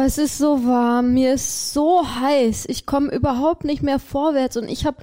[0.00, 4.56] Oh, es ist so warm, mir ist so heiß, ich komme überhaupt nicht mehr vorwärts
[4.56, 5.02] und ich habe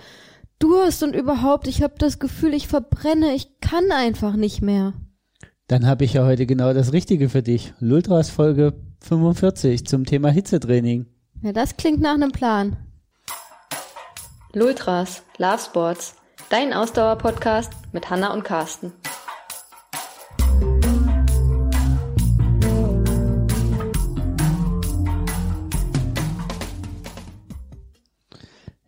[0.58, 4.94] Durst und überhaupt, ich habe das Gefühl, ich verbrenne, ich kann einfach nicht mehr.
[5.68, 7.75] Dann habe ich ja heute genau das Richtige für dich.
[7.80, 11.05] Lultras Folge 45 zum Thema Hitzetraining.
[11.43, 12.77] Ja, das klingt nach einem Plan.
[14.54, 16.16] Lultras, Love Sports,
[16.50, 18.93] dein Ausdauer-Podcast mit Hanna und Carsten.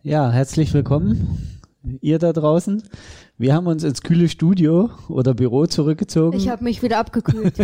[0.02, 1.58] Ja, herzlich willkommen,
[2.00, 2.82] ihr da draußen.
[3.36, 6.38] Wir haben uns ins kühle Studio oder Büro zurückgezogen.
[6.38, 7.54] Ich habe mich wieder abgekühlt.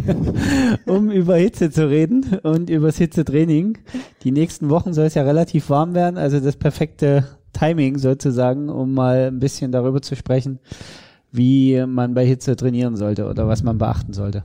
[0.87, 3.79] um über Hitze zu reden und über das Hitzetraining.
[4.23, 8.93] Die nächsten Wochen soll es ja relativ warm werden, also das perfekte Timing sozusagen, um
[8.93, 10.59] mal ein bisschen darüber zu sprechen,
[11.33, 14.45] wie man bei Hitze trainieren sollte oder was man beachten sollte.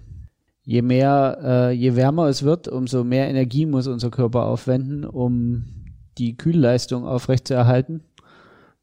[0.63, 5.80] Je mehr, äh, je wärmer es wird, umso mehr Energie muss unser Körper aufwenden, um
[6.17, 8.03] die Kühlleistung aufrechtzuerhalten,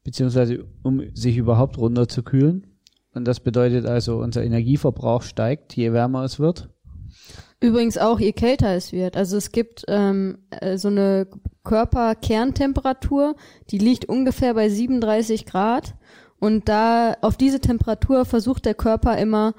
[0.03, 2.67] beziehungsweise um sich überhaupt runterzukühlen.
[3.13, 6.69] Und das bedeutet also, unser Energieverbrauch steigt, je wärmer es wird.
[7.59, 9.17] Übrigens auch, je kälter es wird.
[9.17, 11.27] Also es gibt ähm, äh, so eine
[11.63, 13.35] Körperkerntemperatur,
[13.69, 15.95] die liegt ungefähr bei 37 Grad.
[16.39, 19.53] Und da auf diese Temperatur versucht der Körper immer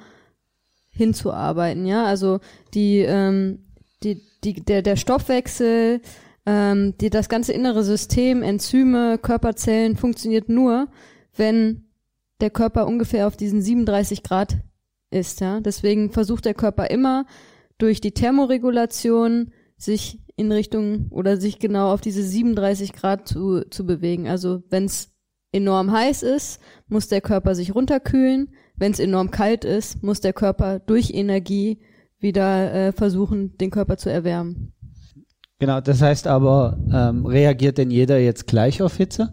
[0.89, 1.85] hinzuarbeiten.
[1.85, 2.41] Ja, also
[2.73, 3.67] die, ähm,
[4.03, 6.01] die, die, der, der Stoffwechsel,
[6.47, 10.89] ähm, die, das ganze innere System, Enzyme, Körperzellen funktioniert nur,
[11.37, 11.85] wenn
[12.41, 14.59] der Körper ungefähr auf diesen 37 Grad
[15.11, 15.41] ist.
[15.41, 17.27] Ja, deswegen versucht der Körper immer
[17.79, 23.85] durch die Thermoregulation sich in Richtung oder sich genau auf diese 37 Grad zu, zu
[23.85, 24.29] bewegen.
[24.29, 25.15] Also wenn es
[25.53, 28.55] enorm heiß ist, muss der Körper sich runterkühlen.
[28.77, 31.81] Wenn es enorm kalt ist, muss der Körper durch Energie
[32.19, 34.73] wieder äh, versuchen, den Körper zu erwärmen.
[35.61, 39.33] Genau, das heißt aber, ähm, reagiert denn jeder jetzt gleich auf Hitze?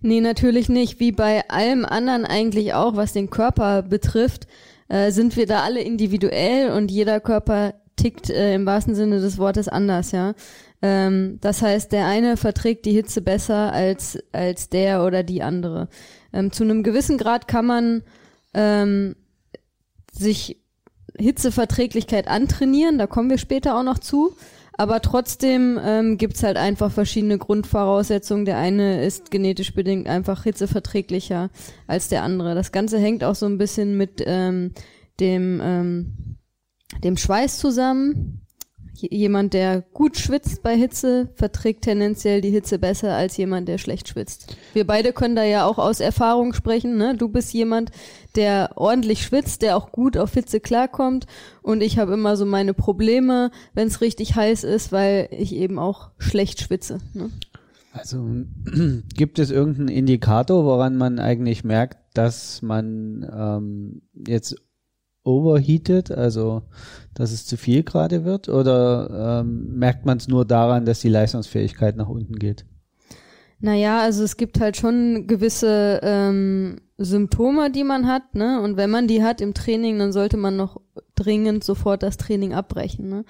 [0.00, 1.00] Nee, natürlich nicht.
[1.00, 4.46] Wie bei allem anderen eigentlich auch, was den Körper betrifft,
[4.88, 9.38] äh, sind wir da alle individuell und jeder Körper tickt äh, im wahrsten Sinne des
[9.38, 10.34] Wortes anders, ja.
[10.82, 15.88] Ähm, das heißt, der eine verträgt die Hitze besser als, als der oder die andere.
[16.32, 18.02] Ähm, zu einem gewissen Grad kann man
[18.54, 19.16] ähm,
[20.12, 20.62] sich
[21.18, 24.36] Hitzeverträglichkeit antrainieren, da kommen wir später auch noch zu.
[24.76, 28.44] Aber trotzdem ähm, gibt halt einfach verschiedene Grundvoraussetzungen.
[28.44, 31.50] Der eine ist genetisch bedingt einfach hitzeverträglicher
[31.86, 32.54] als der andere.
[32.54, 34.72] Das Ganze hängt auch so ein bisschen mit ähm,
[35.18, 36.36] dem, ähm,
[37.02, 38.45] dem Schweiß zusammen.
[39.02, 44.08] Jemand, der gut schwitzt bei Hitze, verträgt tendenziell die Hitze besser als jemand, der schlecht
[44.08, 44.56] schwitzt.
[44.72, 46.96] Wir beide können da ja auch aus Erfahrung sprechen.
[46.96, 47.16] Ne?
[47.16, 47.90] Du bist jemand,
[48.34, 51.26] der ordentlich schwitzt, der auch gut auf Hitze klarkommt.
[51.62, 55.78] Und ich habe immer so meine Probleme, wenn es richtig heiß ist, weil ich eben
[55.78, 56.98] auch schlecht schwitze.
[57.14, 57.30] Ne?
[57.92, 58.28] Also
[59.14, 64.56] gibt es irgendeinen Indikator, woran man eigentlich merkt, dass man ähm, jetzt
[65.26, 66.62] overheated, also
[67.14, 71.08] dass es zu viel gerade wird, oder ähm, merkt man es nur daran, dass die
[71.08, 72.64] Leistungsfähigkeit nach unten geht?
[73.58, 78.60] Naja, also es gibt halt schon gewisse ähm, Symptome, die man hat, ne?
[78.62, 80.80] Und wenn man die hat im Training, dann sollte man noch
[81.16, 83.08] dringend sofort das Training abbrechen.
[83.08, 83.24] Ne?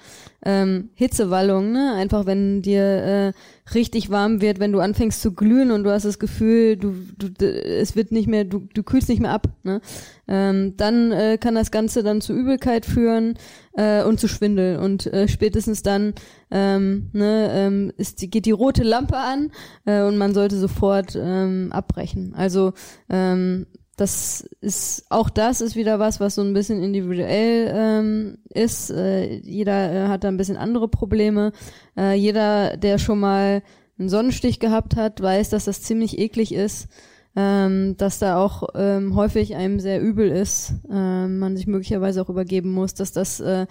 [0.45, 1.93] Ähm, Hitzewallung, ne?
[1.93, 6.03] Einfach wenn dir äh, richtig warm wird, wenn du anfängst zu glühen und du hast
[6.03, 9.81] das Gefühl, du, du es wird nicht mehr, du, du kühlst nicht mehr ab, ne?
[10.27, 13.35] Ähm, dann äh, kann das Ganze dann zu Übelkeit führen
[13.77, 16.13] äh, und zu Schwindel und äh, spätestens dann
[16.51, 19.51] ähm, ne, ähm, ist die, geht die rote Lampe an
[19.85, 22.33] äh, und man sollte sofort ähm, abbrechen.
[22.35, 22.73] Also
[23.09, 23.56] ähm,
[23.97, 28.91] das ist auch das ist wieder was, was so ein bisschen individuell ähm, ist.
[28.91, 31.51] Äh, jeder äh, hat da ein bisschen andere Probleme.
[31.97, 33.63] Äh, jeder, der schon mal
[33.97, 36.89] einen Sonnenstich gehabt hat, weiß, dass das ziemlich eklig ist,
[37.35, 42.29] ähm, dass da auch ähm, häufig einem sehr übel ist, ähm, man sich möglicherweise auch
[42.29, 43.65] übergeben muss, dass das äh,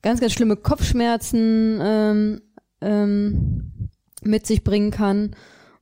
[0.00, 2.40] ganz, ganz schlimme Kopfschmerzen ähm,
[2.80, 3.90] ähm,
[4.22, 5.36] mit sich bringen kann.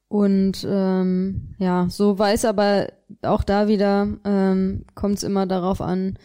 [0.08, 2.88] Und ähm, ja, so weiß aber
[3.22, 6.18] auch da wieder ähm, kommt es immer darauf an,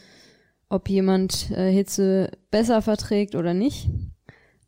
[0.70, 3.90] ob jemand äh, Hitze besser verträgt oder nicht.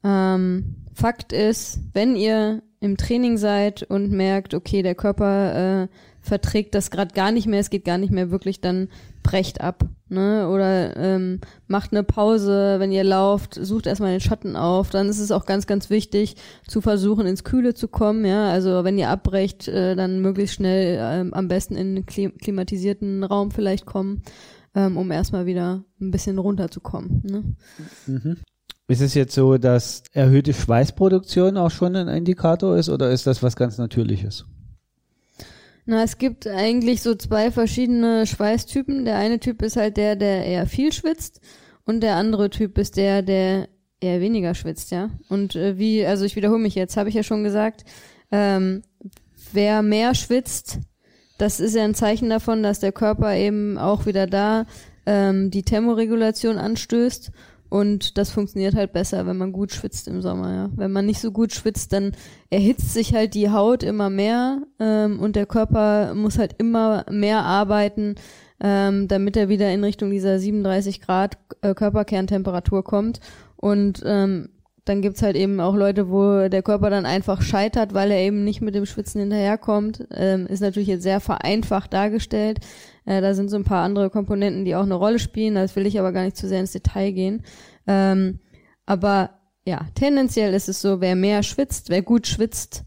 [0.03, 5.87] Ähm, Fakt ist, wenn ihr im Training seid und merkt, okay, der Körper äh,
[6.21, 8.89] verträgt das gerade gar nicht mehr, es geht gar nicht mehr wirklich, dann
[9.25, 9.85] brecht ab.
[10.07, 10.47] Ne?
[10.47, 14.91] Oder ähm, macht eine Pause, wenn ihr lauft, sucht erstmal den Schatten auf.
[14.91, 16.35] Dann ist es auch ganz, ganz wichtig,
[16.67, 18.23] zu versuchen, ins Kühle zu kommen.
[18.23, 23.23] Ja, Also wenn ihr abbrecht, äh, dann möglichst schnell ähm, am besten in einen klimatisierten
[23.23, 24.21] Raum vielleicht kommen,
[24.75, 27.23] ähm, um erstmal wieder ein bisschen runterzukommen.
[27.25, 27.43] Ne?
[28.05, 28.37] Mhm.
[28.87, 33.41] Ist es jetzt so, dass erhöhte Schweißproduktion auch schon ein Indikator ist oder ist das
[33.41, 34.45] was ganz Natürliches?
[35.85, 39.05] Na, es gibt eigentlich so zwei verschiedene Schweißtypen.
[39.05, 41.41] Der eine Typ ist halt der, der eher viel schwitzt
[41.85, 45.09] und der andere Typ ist der, der eher weniger schwitzt, ja.
[45.29, 47.85] Und äh, wie, also ich wiederhole mich jetzt, habe ich ja schon gesagt,
[48.31, 48.81] ähm,
[49.53, 50.79] wer mehr schwitzt,
[51.37, 54.65] das ist ja ein Zeichen davon, dass der Körper eben auch wieder da
[55.05, 57.31] ähm, die Thermoregulation anstößt
[57.75, 60.69] und das funktioniert halt besser, wenn man gut schwitzt im Sommer, ja.
[60.77, 62.13] Wenn man nicht so gut schwitzt, dann
[62.49, 67.43] erhitzt sich halt die Haut immer mehr ähm, und der Körper muss halt immer mehr
[67.43, 68.15] arbeiten,
[68.61, 73.19] ähm, damit er wieder in Richtung dieser 37 Grad äh, Körperkerntemperatur kommt.
[73.57, 74.51] Und ähm,
[74.85, 78.45] dann gibt's halt eben auch Leute, wo der Körper dann einfach scheitert, weil er eben
[78.45, 80.07] nicht mit dem Schwitzen hinterherkommt.
[80.11, 82.59] Ähm, ist natürlich jetzt sehr vereinfacht dargestellt.
[83.05, 85.55] Äh, da sind so ein paar andere Komponenten, die auch eine Rolle spielen.
[85.55, 87.43] Das will ich aber gar nicht zu sehr ins Detail gehen.
[87.87, 88.39] Ähm,
[88.85, 89.31] aber
[89.65, 92.83] ja, tendenziell ist es so, wer mehr schwitzt, wer gut schwitzt,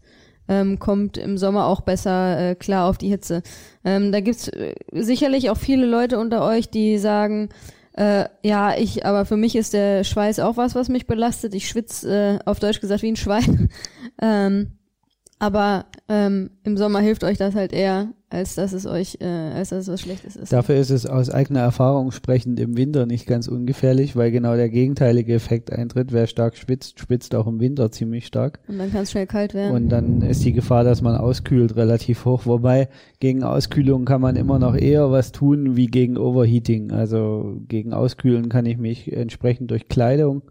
[0.47, 3.43] ähm, kommt im Sommer auch besser äh, klar auf die Hitze.
[3.83, 7.49] Ähm, da gibt's äh, sicherlich auch viele Leute unter euch, die sagen,
[7.93, 11.53] äh, ja, ich, aber für mich ist der Schweiß auch was, was mich belastet.
[11.53, 13.69] Ich schwitze, äh, auf Deutsch gesagt, wie ein Schwein.
[14.21, 14.78] ähm,
[15.39, 19.69] aber ähm, im Sommer hilft euch das halt eher, als dass es euch, äh, als
[19.69, 20.51] dass es was Schlechtes ist.
[20.51, 24.69] Dafür ist es aus eigener Erfahrung sprechend im Winter nicht ganz ungefährlich, weil genau der
[24.69, 26.11] gegenteilige Effekt eintritt.
[26.11, 28.59] Wer stark schwitzt, schwitzt auch im Winter ziemlich stark.
[28.67, 29.73] Und dann kann es schnell kalt werden.
[29.73, 32.45] Und dann ist die Gefahr, dass man auskühlt, relativ hoch.
[32.45, 32.89] Wobei
[33.21, 36.91] gegen Auskühlung kann man immer noch eher was tun wie gegen Overheating.
[36.91, 40.41] Also gegen Auskühlen kann ich mich entsprechend durch Kleidung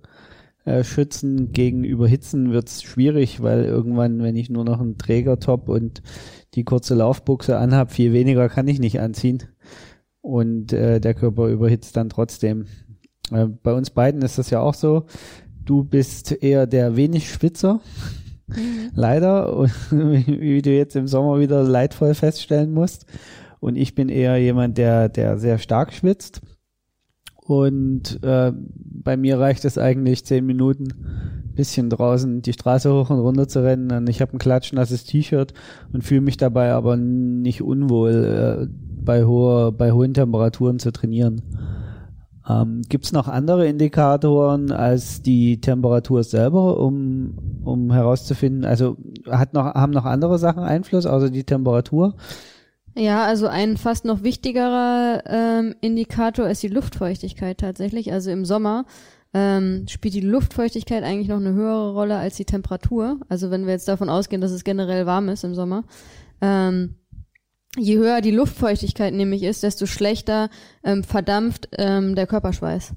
[0.68, 1.52] äh, schützen.
[1.52, 6.02] Gegen Überhitzen wird es schwierig, weil irgendwann, wenn ich nur noch einen Trägertop und
[6.54, 9.44] die kurze Laufbuchse anhab, viel weniger kann ich nicht anziehen.
[10.20, 12.66] Und äh, der Körper überhitzt dann trotzdem.
[13.32, 15.06] Äh, bei uns beiden ist das ja auch so.
[15.64, 17.80] Du bist eher der wenig Schwitzer.
[18.48, 18.90] Mhm.
[18.94, 23.06] Leider, wie du jetzt im Sommer wieder leidvoll feststellen musst.
[23.60, 26.42] Und ich bin eher jemand, der, der sehr stark schwitzt.
[27.48, 30.88] Und äh, bei mir reicht es eigentlich zehn Minuten,
[31.54, 33.90] bisschen draußen die Straße hoch und runter zu rennen.
[33.90, 35.54] Und ich habe ein klatschnasses T-Shirt
[35.90, 38.66] und fühle mich dabei aber nicht unwohl, äh,
[39.02, 41.40] bei, hoher, bei hohen Temperaturen zu trainieren.
[42.46, 49.54] Ähm, Gibt es noch andere Indikatoren als die Temperatur selber, um, um herauszufinden, also hat
[49.54, 52.14] noch, haben noch andere Sachen Einfluss, außer die Temperatur?
[52.98, 58.12] Ja, also ein fast noch wichtigerer ähm, Indikator ist die Luftfeuchtigkeit tatsächlich.
[58.12, 58.86] Also im Sommer
[59.32, 63.20] ähm, spielt die Luftfeuchtigkeit eigentlich noch eine höhere Rolle als die Temperatur.
[63.28, 65.84] Also wenn wir jetzt davon ausgehen, dass es generell warm ist im Sommer.
[66.40, 66.96] Ähm,
[67.76, 70.50] je höher die Luftfeuchtigkeit nämlich ist, desto schlechter
[70.82, 72.94] ähm, verdampft ähm, der Körperschweiß.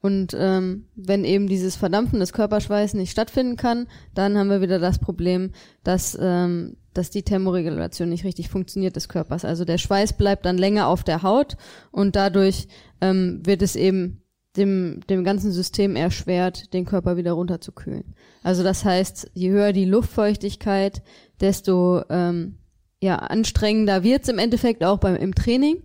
[0.00, 4.78] Und ähm, wenn eben dieses Verdampfen des Körperschweiß nicht stattfinden kann, dann haben wir wieder
[4.78, 5.50] das Problem,
[5.84, 9.44] dass, ähm, dass die Thermoregulation nicht richtig funktioniert des Körpers.
[9.44, 11.56] Also der Schweiß bleibt dann länger auf der Haut
[11.90, 12.68] und dadurch
[13.00, 14.22] ähm, wird es eben
[14.56, 18.14] dem, dem ganzen System erschwert, den Körper wieder runterzukühlen.
[18.42, 21.02] Also das heißt, je höher die Luftfeuchtigkeit,
[21.40, 22.58] desto ähm,
[23.00, 25.82] ja, anstrengender wird's im Endeffekt auch beim im Training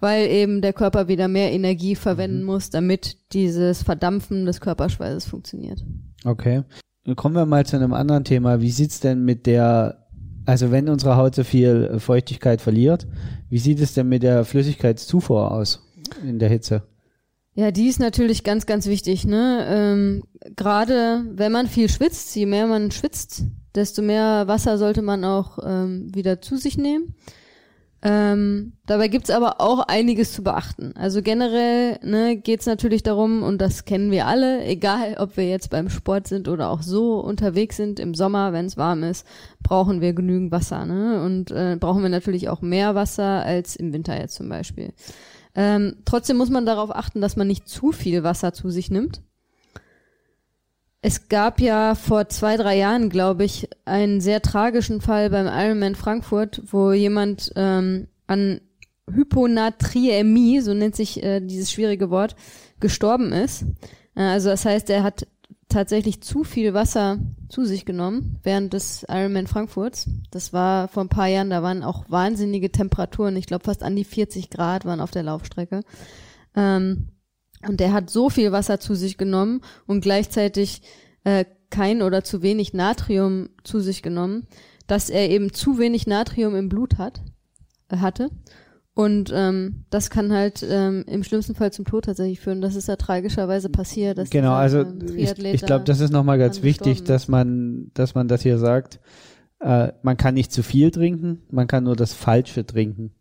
[0.00, 2.46] weil eben der Körper wieder mehr Energie verwenden mhm.
[2.46, 5.84] muss, damit dieses Verdampfen des Körperschweißes funktioniert.
[6.24, 6.64] Okay.
[7.16, 8.60] Kommen wir mal zu einem anderen Thema.
[8.60, 10.06] Wie sieht's denn mit der,
[10.46, 13.06] also wenn unsere Haut so viel Feuchtigkeit verliert,
[13.48, 15.86] wie sieht es denn mit der Flüssigkeitszufuhr aus
[16.24, 16.82] in der Hitze?
[17.54, 19.24] Ja, die ist natürlich ganz, ganz wichtig.
[19.24, 19.66] Ne?
[19.68, 20.24] Ähm,
[20.56, 23.44] Gerade wenn man viel schwitzt, je mehr man schwitzt,
[23.74, 27.14] desto mehr Wasser sollte man auch ähm, wieder zu sich nehmen.
[28.02, 30.94] Ähm, dabei gibt's aber auch einiges zu beachten.
[30.96, 35.68] Also generell ne, geht natürlich darum, und das kennen wir alle, egal ob wir jetzt
[35.68, 39.26] beim Sport sind oder auch so unterwegs sind im Sommer, wenn es warm ist,
[39.62, 40.86] brauchen wir genügend Wasser.
[40.86, 41.22] Ne?
[41.22, 44.94] Und äh, brauchen wir natürlich auch mehr Wasser als im Winter jetzt zum Beispiel.
[45.54, 49.20] Ähm, trotzdem muss man darauf achten, dass man nicht zu viel Wasser zu sich nimmt.
[51.02, 55.94] Es gab ja vor zwei, drei Jahren, glaube ich, einen sehr tragischen Fall beim Ironman
[55.94, 58.60] Frankfurt, wo jemand ähm, an
[59.10, 62.36] Hyponatriämie, so nennt sich äh, dieses schwierige Wort,
[62.80, 63.64] gestorben ist.
[64.14, 65.26] Äh, also das heißt, er hat
[65.68, 70.10] tatsächlich zu viel Wasser zu sich genommen während des Ironman Frankfurts.
[70.30, 73.36] Das war vor ein paar Jahren, da waren auch wahnsinnige Temperaturen.
[73.36, 75.80] Ich glaube, fast an die 40 Grad waren auf der Laufstrecke.
[76.54, 77.08] Ähm,
[77.66, 80.82] und der hat so viel Wasser zu sich genommen und gleichzeitig
[81.24, 84.46] äh, kein oder zu wenig Natrium zu sich genommen,
[84.86, 87.22] dass er eben zu wenig Natrium im Blut hat,
[87.88, 88.30] äh, hatte.
[88.92, 92.60] Und ähm, das kann halt ähm, im schlimmsten Fall zum Tod tatsächlich führen.
[92.60, 94.18] Das ist ja tragischerweise passiert.
[94.18, 97.28] Dass genau, dieser, also ähm, ich, ich glaube, das ist nochmal ganz wichtig, gestorben dass
[97.28, 99.00] man, dass man das hier sagt.
[99.60, 103.12] Äh, man kann nicht zu viel trinken, man kann nur das Falsche trinken.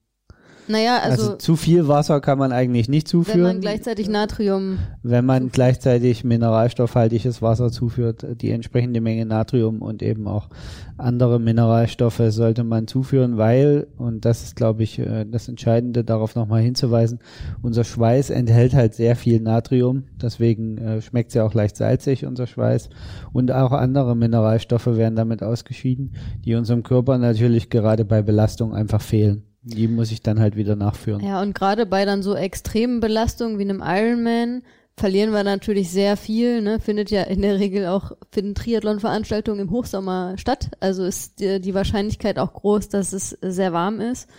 [0.69, 3.41] Naja, Also, also, zu viel Wasser kann man eigentlich nicht wenn zuführen.
[3.41, 5.53] man gleichzeitig Natrium, wenn man zuführt.
[5.53, 10.49] gleichzeitig mineralstoffhaltiges Wasser zuführt, die entsprechende Menge Natrium und eben auch
[10.97, 16.35] andere Mineralstoffe sollte man zuführen, weil, und das ist, glaube ich, äh, das Entscheidende, darauf
[16.35, 17.17] nochmal hinzuweisen,
[17.63, 22.27] unser Schweiß enthält halt sehr viel Natrium, deswegen äh, schmeckt es ja auch leicht salzig,
[22.27, 22.89] unser Schweiß,
[23.33, 26.13] und auch andere Mineralstoffe werden damit ausgeschieden,
[26.45, 29.48] die unserem Körper natürlich gerade bei Belastung einfach fehlen.
[29.61, 31.23] Die muss ich dann halt wieder nachführen.
[31.23, 34.61] ja, und gerade bei dann so extremen Belastungen wie einem Ironman
[34.99, 36.79] verlieren wir natürlich sehr viel, ne?
[36.79, 40.71] Findet ja in der Regel auch, finden Triathlon-Veranstaltungen im Hochsommer statt.
[40.79, 44.29] Also ist die, die Wahrscheinlichkeit auch groß, dass es sehr warm ist.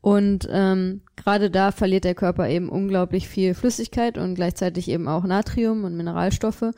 [0.00, 5.24] Und ähm, gerade da verliert der Körper eben unglaublich viel Flüssigkeit und gleichzeitig eben auch
[5.24, 6.70] Natrium und Mineralstoffe.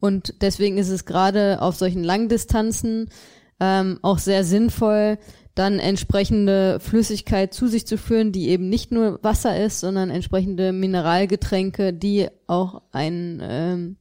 [0.00, 3.10] Und deswegen ist es gerade auf solchen Langdistanzen
[3.58, 5.18] ähm, auch sehr sinnvoll,
[5.58, 10.72] dann entsprechende Flüssigkeit zu sich zu führen, die eben nicht nur Wasser ist, sondern entsprechende
[10.72, 13.96] Mineralgetränke, die auch einen ähm,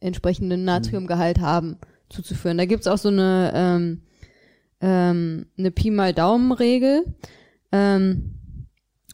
[0.00, 1.76] entsprechenden Natriumgehalt haben,
[2.08, 2.58] zuzuführen.
[2.58, 4.02] Da gibt's auch so eine, ähm,
[4.80, 7.04] ähm, eine Pi mal Daumen-Regel,
[7.72, 8.36] ähm,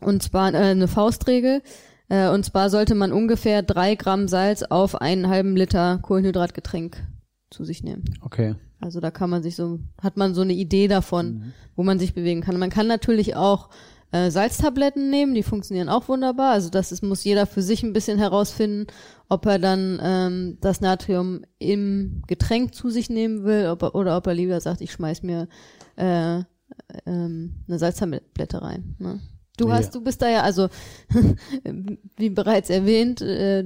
[0.01, 1.63] und zwar äh, eine Faustregel.
[2.09, 7.03] Äh, und zwar sollte man ungefähr drei Gramm Salz auf einen halben Liter Kohlenhydratgetränk
[7.51, 8.05] zu sich nehmen.
[8.21, 8.55] Okay.
[8.81, 12.15] Also da kann man sich so, hat man so eine Idee davon, wo man sich
[12.15, 12.59] bewegen kann.
[12.59, 13.71] Man kann natürlich auch
[14.13, 16.53] äh, Salztabletten nehmen, die funktionieren auch wunderbar.
[16.53, 18.87] Also das ist, muss jeder für sich ein bisschen herausfinden,
[19.29, 24.17] ob er dann ähm, das Natrium im Getränk zu sich nehmen will ob er, oder
[24.17, 25.49] ob er lieber sagt, ich schmeiß mir
[25.97, 26.41] äh,
[27.07, 28.95] ähm, eine Salztablette rein.
[28.99, 29.21] Ne?
[29.57, 29.75] Du Ja.
[29.75, 30.69] hast, du bist da ja, also
[32.17, 33.65] wie bereits erwähnt, äh,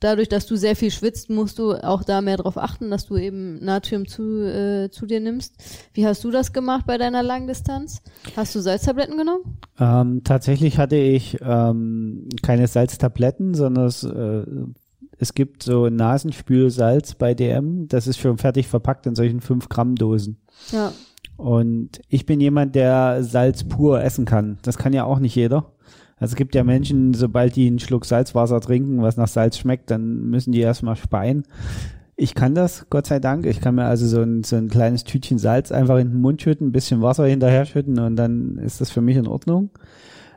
[0.00, 3.16] dadurch, dass du sehr viel schwitzt, musst du auch da mehr darauf achten, dass du
[3.16, 5.54] eben Natrium zu, äh, zu dir nimmst.
[5.94, 8.02] Wie hast du das gemacht bei deiner Langdistanz?
[8.36, 9.58] Hast du Salztabletten genommen?
[9.78, 14.44] Ähm, tatsächlich hatte ich ähm, keine Salztabletten, sondern es, äh,
[15.18, 17.88] es gibt so Nasenspülsalz bei DM.
[17.88, 20.38] Das ist schon fertig verpackt in solchen 5 Gramm Dosen.
[20.72, 20.92] Ja.
[21.36, 24.58] Und ich bin jemand, der Salz pur essen kann.
[24.62, 25.72] Das kann ja auch nicht jeder.
[26.20, 29.90] Also es gibt ja Menschen, sobald die einen Schluck Salzwasser trinken, was nach Salz schmeckt,
[29.90, 31.44] dann müssen die erstmal speien.
[32.14, 33.46] Ich kann das, Gott sei Dank.
[33.46, 36.42] Ich kann mir also so ein, so ein kleines Tütchen Salz einfach in den Mund
[36.42, 39.70] schütten, ein bisschen Wasser hinterher schütten und dann ist das für mich in Ordnung.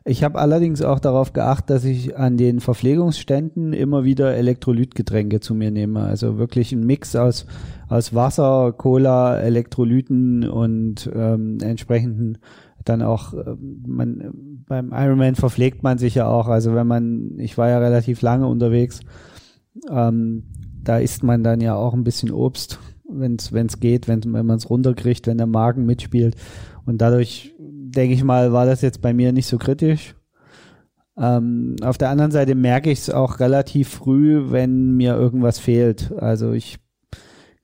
[0.06, 5.56] Ich habe allerdings auch darauf geachtet, dass ich an den Verpflegungsständen immer wieder Elektrolytgetränke zu
[5.56, 6.02] mir nehme.
[6.02, 7.46] Also wirklich ein Mix aus,
[7.88, 12.38] aus Wasser, Cola, Elektrolyten und ähm, entsprechenden
[12.84, 16.48] dann auch, ähm, man, beim Ironman verpflegt man sich ja auch.
[16.48, 19.02] Also wenn man, ich war ja relativ lange unterwegs,
[19.90, 20.44] ähm,
[20.84, 24.58] da isst man dann ja auch ein bisschen Obst, wenn es geht, wenn, wenn man
[24.58, 26.36] es runterkriegt, wenn der Magen mitspielt.
[26.86, 30.16] Und dadurch, denke ich mal, war das jetzt bei mir nicht so kritisch.
[31.18, 36.12] Ähm, auf der anderen Seite merke ich es auch relativ früh, wenn mir irgendwas fehlt.
[36.18, 36.80] Also ich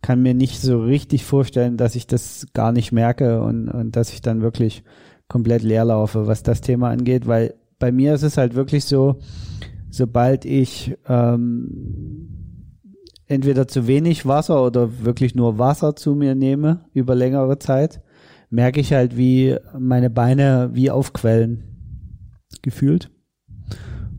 [0.02, 4.14] kann mir nicht so richtig vorstellen, dass ich das gar nicht merke und, und dass
[4.14, 4.84] ich dann wirklich
[5.30, 9.20] komplett leer laufe, was das Thema angeht, weil bei mir ist es halt wirklich so,
[9.90, 12.28] sobald ich ähm,
[13.28, 18.02] entweder zu wenig Wasser oder wirklich nur Wasser zu mir nehme über längere Zeit,
[18.50, 21.64] merke ich halt, wie meine Beine wie aufquellen
[22.62, 23.12] gefühlt.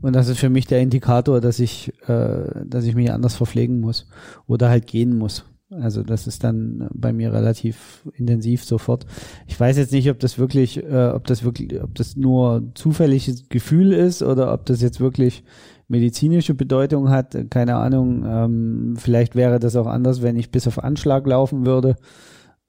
[0.01, 3.81] Und das ist für mich der Indikator, dass ich, äh, dass ich mich anders verpflegen
[3.81, 4.09] muss
[4.47, 5.45] oder halt gehen muss.
[5.71, 9.07] Also das ist dann bei mir relativ intensiv sofort.
[9.47, 13.49] Ich weiß jetzt nicht, ob das wirklich, äh, ob das wirklich, ob das nur zufälliges
[13.49, 15.45] Gefühl ist oder ob das jetzt wirklich
[15.87, 17.37] medizinische Bedeutung hat.
[17.51, 18.25] Keine Ahnung.
[18.27, 21.97] Ähm, vielleicht wäre das auch anders, wenn ich bis auf Anschlag laufen würde.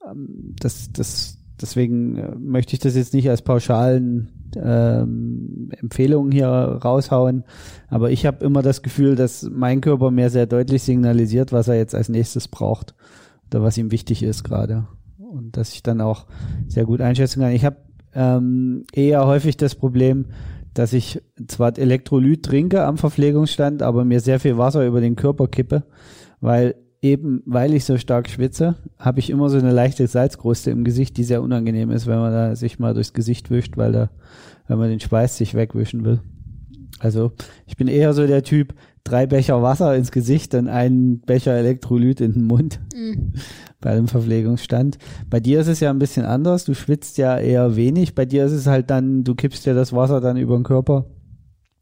[0.08, 6.48] Ähm, das, das, deswegen äh, möchte ich das jetzt nicht als pauschalen ähm, Empfehlungen hier
[6.48, 7.44] raushauen.
[7.88, 11.76] Aber ich habe immer das Gefühl, dass mein Körper mir sehr deutlich signalisiert, was er
[11.76, 12.96] jetzt als nächstes braucht
[13.48, 14.88] oder was ihm wichtig ist gerade.
[15.18, 16.26] Und dass ich dann auch
[16.68, 17.52] sehr gut einschätzen kann.
[17.52, 17.78] Ich habe
[18.14, 20.26] ähm, eher häufig das Problem,
[20.74, 25.48] dass ich zwar Elektrolyt trinke am Verpflegungsstand, aber mir sehr viel Wasser über den Körper
[25.48, 25.84] kippe,
[26.40, 30.84] weil eben, weil ich so stark schwitze, habe ich immer so eine leichte Salzkruste im
[30.84, 34.10] Gesicht, die sehr unangenehm ist, wenn man da sich mal durchs Gesicht wischt, weil da,
[34.68, 36.22] wenn man den Schweiß sich wegwischen will.
[37.00, 37.32] Also
[37.66, 42.22] ich bin eher so der Typ, drei Becher Wasser ins Gesicht und einen Becher Elektrolyt
[42.22, 42.80] in den Mund.
[42.96, 43.34] Mhm.
[43.82, 44.98] bei dem Verpflegungsstand.
[45.30, 46.64] Bei dir ist es ja ein bisschen anders.
[46.64, 48.16] Du schwitzt ja eher wenig.
[48.16, 51.08] Bei dir ist es halt dann, du kippst dir das Wasser dann über den Körper,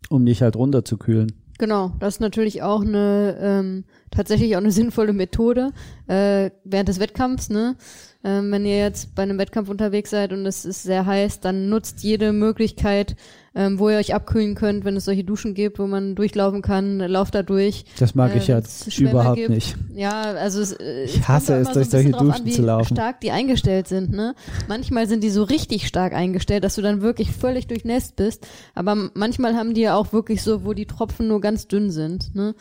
[0.09, 1.33] um dich halt runterzukühlen.
[1.59, 5.71] Genau, das ist natürlich auch eine ähm, tatsächlich auch eine sinnvolle Methode
[6.07, 7.49] äh, während des Wettkampfs.
[7.49, 7.75] Ne?
[8.23, 11.69] Ähm, wenn ihr jetzt bei einem Wettkampf unterwegs seid und es ist sehr heiß, dann
[11.69, 13.17] nutzt jede Möglichkeit,
[13.55, 16.99] ähm, wo ihr euch abkühlen könnt, wenn es solche Duschen gibt, wo man durchlaufen kann,
[16.99, 17.85] lauft da durch.
[17.99, 19.49] Das mag ich Äh, ja wenn's Schwämme überhaupt gibt.
[19.49, 19.75] nicht.
[19.95, 22.61] Ja, also es, äh, Ich es hasse es, durch so solche Duschen an, wie zu
[22.61, 22.95] laufen.
[22.95, 24.11] stark die eingestellt sind.
[24.11, 24.35] Ne?
[24.67, 28.47] Manchmal sind die so richtig stark eingestellt, dass du dann wirklich völlig durchnässt bist.
[28.75, 32.35] Aber manchmal haben die ja auch wirklich so, wo die Tropfen nur ganz dünn sind.
[32.35, 32.53] Ne?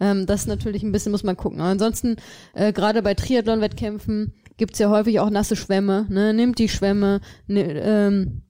[0.00, 1.60] Ähm, das ist natürlich ein bisschen, muss man gucken.
[1.60, 2.16] Aber ansonsten,
[2.54, 6.06] äh, gerade bei Triathlon-Wettkämpfen gibt's ja häufig auch nasse Schwämme.
[6.08, 6.32] Ne?
[6.34, 8.42] Nehmt die Schwämme, ne, ähm,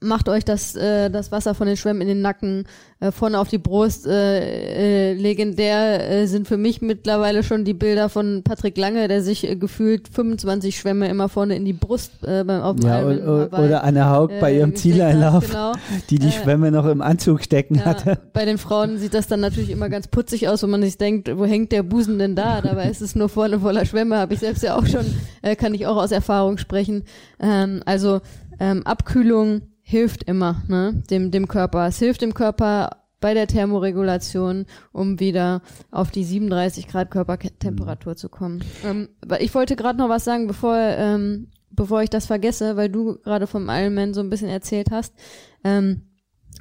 [0.00, 2.64] macht euch das, äh, das Wasser von den Schwämmen in den Nacken,
[3.00, 4.06] äh, vorne auf die Brust.
[4.06, 9.22] Äh, äh, legendär äh, sind für mich mittlerweile schon die Bilder von Patrick Lange, der
[9.22, 13.28] sich äh, gefühlt 25 Schwämme immer vorne in die Brust äh, beim auf Ja, Ironman
[13.28, 15.72] o- o- Hawaii, oder Anne Haug bei äh, ihrem gesteckt Zieleinlauf, Genau.
[16.10, 18.18] die die Äh, Schwämme noch im Anzug stecken Ja, hatte.
[18.32, 21.28] bei den Frauen sieht das dann natürlich immer ganz putzig aus, wo man sich denkt,
[21.36, 22.60] wo hängt der Busen denn da?
[22.60, 25.06] Dabei ist es nur vorne voller Schwämme, habe ich selbst ja auch schon,
[25.42, 27.02] äh, kann ich auch aus Erfahrung sprechen.
[27.40, 28.20] Ähm, also
[28.60, 29.62] ähm, Abkühlung
[29.92, 31.86] hilft immer, ne, dem, dem Körper.
[31.86, 38.30] Es hilft dem Körper bei der Thermoregulation, um wieder auf die 37 Grad Körpertemperatur zu
[38.30, 38.64] kommen.
[38.84, 42.88] Ähm, aber ich wollte gerade noch was sagen, bevor, ähm, bevor ich das vergesse, weil
[42.88, 45.14] du gerade vom Ironman so ein bisschen erzählt hast.
[45.62, 46.08] Ähm,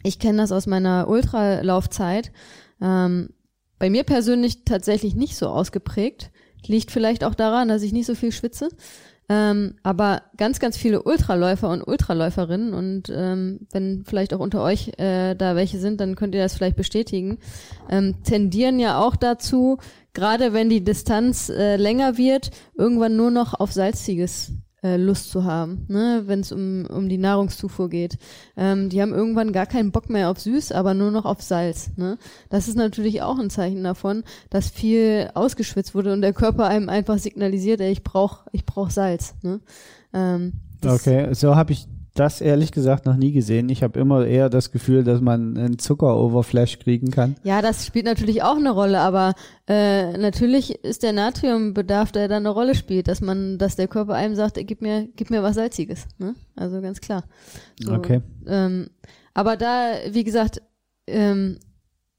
[0.03, 2.33] ich kenne das aus meiner Ultralaufzeit.
[2.81, 3.29] Ähm,
[3.79, 6.31] bei mir persönlich tatsächlich nicht so ausgeprägt.
[6.67, 8.69] Liegt vielleicht auch daran, dass ich nicht so viel schwitze.
[9.33, 14.91] Ähm, aber ganz, ganz viele Ultraläufer und Ultraläuferinnen und ähm, wenn vielleicht auch unter euch
[14.99, 17.37] äh, da welche sind, dann könnt ihr das vielleicht bestätigen,
[17.89, 19.77] ähm, tendieren ja auch dazu,
[20.11, 24.51] gerade wenn die Distanz äh, länger wird, irgendwann nur noch auf salziges
[24.83, 28.17] äh, Lust zu haben, ne, wenn es um, um die Nahrungszufuhr geht.
[28.57, 31.91] Ähm, die haben irgendwann gar keinen Bock mehr auf süß, aber nur noch auf Salz.
[31.97, 32.17] Ne?
[32.49, 36.89] Das ist natürlich auch ein Zeichen davon, dass viel ausgeschwitzt wurde und der Körper einem
[36.89, 39.35] einfach signalisiert, ey, ich brauch, ich brauch Salz.
[39.43, 39.59] Ne?
[40.13, 43.69] Ähm, Okay, so habe ich das ehrlich gesagt noch nie gesehen.
[43.69, 47.35] Ich habe immer eher das Gefühl, dass man einen Zuckeroverflash kriegen kann.
[47.43, 49.33] Ja, das spielt natürlich auch eine Rolle, aber
[49.67, 54.13] äh, natürlich ist der Natriumbedarf, der da eine Rolle spielt, dass man, dass der Körper
[54.13, 56.07] einem sagt, gib mir, gib mir was Salziges.
[56.17, 56.35] Ne?
[56.55, 57.23] Also ganz klar.
[57.79, 58.21] So, Okay.
[58.45, 58.87] Ähm,
[59.33, 60.61] aber da, wie gesagt,
[61.07, 61.59] ähm,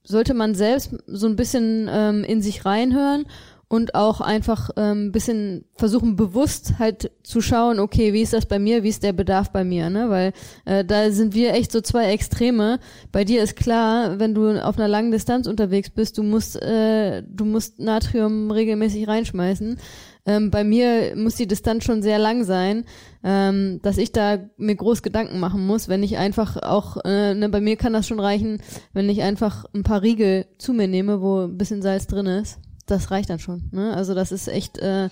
[0.05, 3.25] sollte man selbst so ein bisschen ähm, in sich reinhören
[3.73, 8.45] und auch einfach ähm, ein bisschen versuchen, bewusst halt zu schauen, okay, wie ist das
[8.45, 10.11] bei mir, wie ist der Bedarf bei mir, ne?
[10.11, 10.35] Weil
[10.67, 12.81] äh, da sind wir echt so zwei Extreme.
[13.13, 17.23] Bei dir ist klar, wenn du auf einer langen Distanz unterwegs bist, du musst, äh,
[17.23, 19.79] du musst Natrium regelmäßig reinschmeißen.
[20.27, 22.85] Ähm, bei mir muss die Distanz schon sehr lang sein,
[23.25, 27.49] ähm, dass ich da mir groß Gedanken machen muss, wenn ich einfach auch, äh, ne,
[27.49, 28.61] bei mir kann das schon reichen,
[28.93, 32.59] wenn ich einfach ein paar Riegel zu mir nehme, wo ein bisschen Salz drin ist.
[32.93, 33.69] Das reicht dann schon.
[33.73, 33.95] Ne?
[33.95, 35.09] Also das ist echt, äh,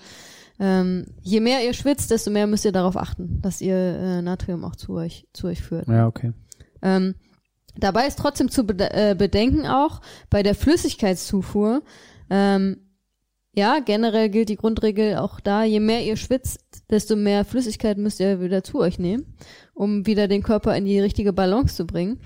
[0.59, 4.63] ähm, je mehr ihr schwitzt, desto mehr müsst ihr darauf achten, dass ihr äh, Natrium
[4.63, 5.87] auch zu euch, zu euch führt.
[5.87, 6.33] Ja, okay.
[6.81, 7.15] Ähm,
[7.75, 11.81] dabei ist trotzdem zu bede äh, bedenken auch bei der Flüssigkeitszufuhr,
[12.29, 12.77] ähm,
[13.53, 18.21] ja, generell gilt die Grundregel auch da, je mehr ihr schwitzt, desto mehr Flüssigkeit müsst
[18.21, 19.35] ihr wieder zu euch nehmen,
[19.73, 22.21] um wieder den Körper in die richtige Balance zu bringen.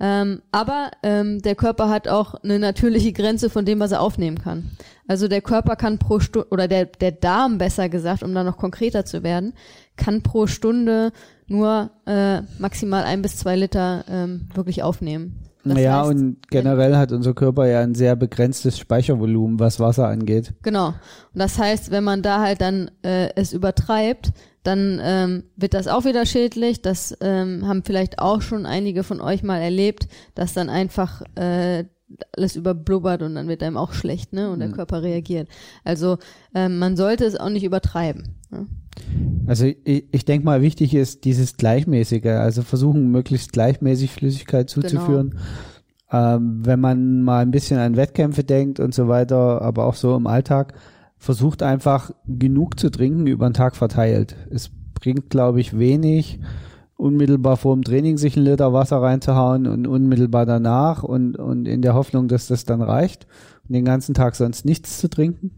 [0.00, 4.38] Ähm, aber ähm, der Körper hat auch eine natürliche Grenze von dem, was er aufnehmen
[4.38, 4.70] kann.
[5.08, 8.58] Also der Körper kann pro Stunde, oder der, der Darm besser gesagt, um da noch
[8.58, 9.54] konkreter zu werden,
[9.96, 11.12] kann pro Stunde
[11.48, 15.40] nur äh, maximal ein bis zwei Liter ähm, wirklich aufnehmen.
[15.64, 20.06] Das ja, heißt, und generell hat unser Körper ja ein sehr begrenztes Speichervolumen, was Wasser
[20.08, 20.54] angeht.
[20.62, 20.88] Genau.
[20.88, 20.94] Und
[21.34, 24.32] das heißt, wenn man da halt dann äh, es übertreibt,
[24.68, 26.82] dann ähm, wird das auch wieder schädlich.
[26.82, 31.84] Das ähm, haben vielleicht auch schon einige von euch mal erlebt, dass dann einfach äh,
[32.36, 34.50] alles überblubbert und dann wird einem auch schlecht, ne?
[34.50, 35.48] Und der Körper reagiert.
[35.84, 36.18] Also
[36.54, 38.36] ähm, man sollte es auch nicht übertreiben.
[38.50, 38.66] Ne?
[39.46, 45.38] Also ich, ich denke mal, wichtig ist dieses Gleichmäßige, also versuchen möglichst gleichmäßig Flüssigkeit zuzuführen.
[46.10, 50.14] Ähm, wenn man mal ein bisschen an Wettkämpfe denkt und so weiter, aber auch so
[50.14, 50.74] im Alltag,
[51.18, 54.36] versucht einfach genug zu trinken über den Tag verteilt.
[54.50, 56.40] Es bringt, glaube ich, wenig,
[56.96, 61.82] unmittelbar vor dem Training sich einen Liter Wasser reinzuhauen und unmittelbar danach und, und in
[61.82, 63.26] der Hoffnung, dass das dann reicht
[63.68, 65.52] und den ganzen Tag sonst nichts zu trinken.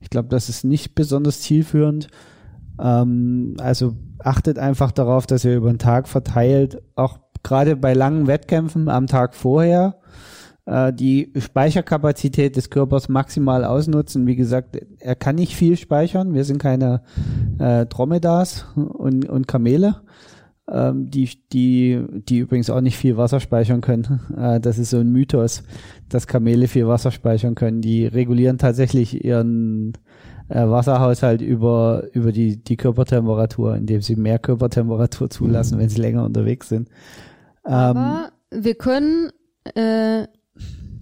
[0.00, 2.08] Ich glaube, das ist nicht besonders zielführend.
[2.80, 8.26] Ähm, also achtet einfach darauf, dass ihr über den Tag verteilt, auch gerade bei langen
[8.26, 9.96] Wettkämpfen am Tag vorher,
[10.64, 14.28] die Speicherkapazität des Körpers maximal ausnutzen.
[14.28, 16.34] Wie gesagt, er kann nicht viel speichern.
[16.34, 17.02] Wir sind keine
[17.58, 20.02] äh, Dromedars und, und Kamele,
[20.70, 24.20] ähm, die, die, die übrigens auch nicht viel Wasser speichern können.
[24.36, 25.64] Äh, das ist so ein Mythos,
[26.08, 27.80] dass Kamele viel Wasser speichern können.
[27.80, 29.94] Die regulieren tatsächlich ihren
[30.48, 36.24] äh, Wasserhaushalt über, über die, die Körpertemperatur, indem sie mehr Körpertemperatur zulassen, wenn sie länger
[36.24, 36.88] unterwegs sind.
[37.66, 39.30] Ähm, Aber wir können,
[39.74, 40.26] äh,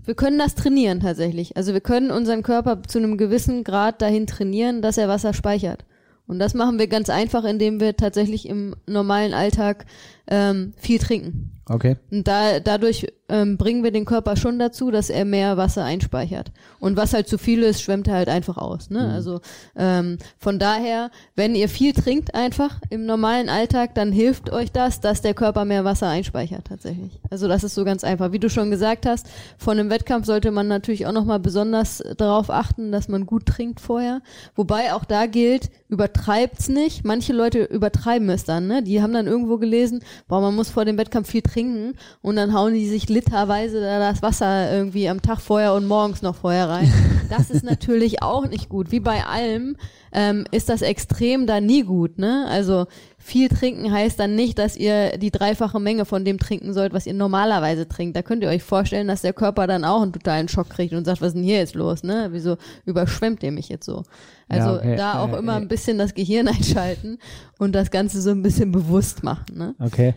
[0.04, 1.56] wir können das trainieren tatsächlich.
[1.56, 5.84] Also wir können unseren Körper zu einem gewissen Grad dahin trainieren, dass er Wasser speichert.
[6.26, 9.84] Und das machen wir ganz einfach, indem wir tatsächlich im normalen Alltag
[10.30, 11.60] ähm, viel trinken.
[11.70, 11.96] Okay.
[12.10, 16.50] Und da, dadurch ähm, bringen wir den Körper schon dazu, dass er mehr Wasser einspeichert.
[16.80, 18.90] Und was halt zu viel ist, schwemmt er halt einfach aus.
[18.90, 19.04] Ne?
[19.04, 19.10] Mhm.
[19.10, 19.40] Also
[19.76, 25.00] ähm, von daher, wenn ihr viel trinkt einfach im normalen Alltag, dann hilft euch das,
[25.00, 27.20] dass der Körper mehr Wasser einspeichert tatsächlich.
[27.30, 28.32] Also das ist so ganz einfach.
[28.32, 32.50] Wie du schon gesagt hast, von einem Wettkampf sollte man natürlich auch nochmal besonders darauf
[32.50, 34.22] achten, dass man gut trinkt vorher.
[34.56, 37.04] Wobei auch da gilt, übertreibt's nicht.
[37.04, 38.66] Manche Leute übertreiben es dann.
[38.66, 38.82] Ne?
[38.82, 42.54] Die haben dann irgendwo gelesen, boah, man muss vor dem Wettkampf viel trinken und dann
[42.54, 46.92] hauen die sich literweise das Wasser irgendwie am Tag vorher und morgens noch vorher rein.
[47.28, 48.90] Das ist natürlich auch nicht gut.
[48.92, 49.76] Wie bei allem
[50.12, 52.18] ähm, ist das extrem da nie gut.
[52.18, 52.46] Ne?
[52.48, 52.86] Also
[53.18, 57.06] viel trinken heißt dann nicht, dass ihr die dreifache Menge von dem trinken sollt, was
[57.06, 58.16] ihr normalerweise trinkt.
[58.16, 61.04] Da könnt ihr euch vorstellen, dass der Körper dann auch einen totalen Schock kriegt und
[61.04, 62.02] sagt, was ist denn hier jetzt los?
[62.02, 62.28] Ne?
[62.32, 64.02] Wieso überschwemmt ihr mich jetzt so?
[64.48, 64.96] Also ja, okay.
[64.96, 67.18] da auch immer ein bisschen das Gehirn einschalten
[67.58, 69.56] und das Ganze so ein bisschen bewusst machen.
[69.56, 69.74] Ne?
[69.78, 70.14] Okay.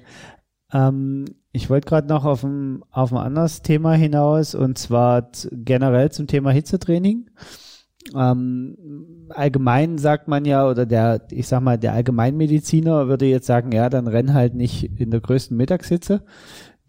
[0.72, 6.12] Ähm, ich wollte gerade noch auf ein, auf ein anderes Thema hinaus und zwar generell
[6.12, 7.30] zum Thema Hitzetraining.
[8.16, 8.78] Ähm,
[9.30, 13.90] allgemein sagt man ja, oder der, ich sag mal, der Allgemeinmediziner würde jetzt sagen, ja,
[13.90, 16.24] dann renn halt nicht in der größten Mittagshitze,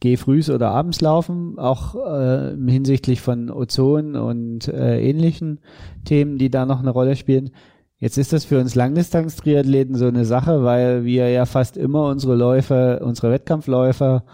[0.00, 5.60] geh frühs oder abends laufen, auch äh, hinsichtlich von Ozon und äh, ähnlichen
[6.04, 7.50] Themen, die da noch eine Rolle spielen.
[7.98, 12.34] Jetzt ist das für uns Langdistanz-Triathleten so eine Sache, weil wir ja fast immer unsere
[12.34, 14.24] Läufe, unsere Wettkampfläufe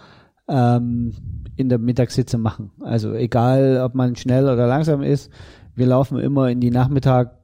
[0.49, 1.13] ähm,
[1.55, 2.71] in der Mittagssitze machen.
[2.81, 5.31] Also egal, ob man schnell oder langsam ist,
[5.81, 7.39] wir laufen immer in die Nachmittag,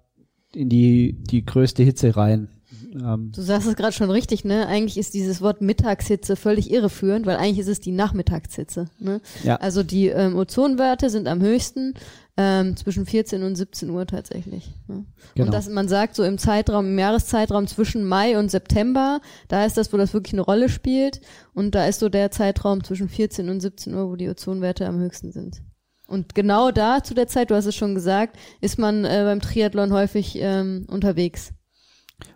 [0.54, 2.50] in die, die größte Hitze rein.
[2.94, 4.68] Ähm, du sagst es gerade schon richtig, ne?
[4.68, 8.90] Eigentlich ist dieses Wort Mittagshitze völlig irreführend, weil eigentlich ist es die Nachmittagshitze.
[9.00, 9.22] Ne?
[9.44, 9.56] Ja.
[9.56, 11.96] Also die ähm, Ozonwerte sind am höchsten
[12.38, 14.76] ähm, zwischen 14 und 17 Uhr tatsächlich.
[14.88, 15.06] Ne?
[15.34, 15.48] Genau.
[15.48, 19.78] Und dass man sagt, so im Zeitraum, im Jahreszeitraum zwischen Mai und September, da ist
[19.78, 21.22] das, wo das wirklich eine Rolle spielt.
[21.56, 25.00] Und da ist so der Zeitraum zwischen 14 und 17 Uhr, wo die Ozonwerte am
[25.00, 25.64] höchsten sind.
[26.08, 29.42] Und genau da zu der Zeit, du hast es schon gesagt, ist man äh, beim
[29.42, 31.54] Triathlon häufig ähm, unterwegs.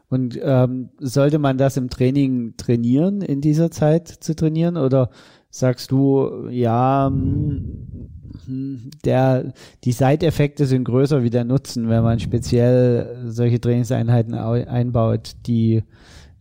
[0.10, 4.76] Und ähm, sollte man das im Training trainieren, in dieser Zeit zu trainieren?
[4.76, 5.10] Oder
[5.50, 9.54] sagst du, ja, hm, der,
[9.86, 15.84] die Seiteffekte sind größer wie der Nutzen, wenn man speziell solche Trainingseinheiten einbaut, die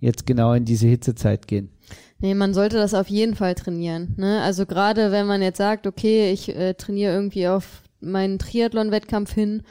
[0.00, 1.70] jetzt genau in diese Hitzezeit gehen.
[2.20, 4.14] Nee, man sollte das auf jeden Fall trainieren.
[4.16, 4.42] Ne?
[4.42, 9.62] Also gerade wenn man jetzt sagt, okay, ich äh, trainiere irgendwie auf meinen Triathlon-Wettkampf hin,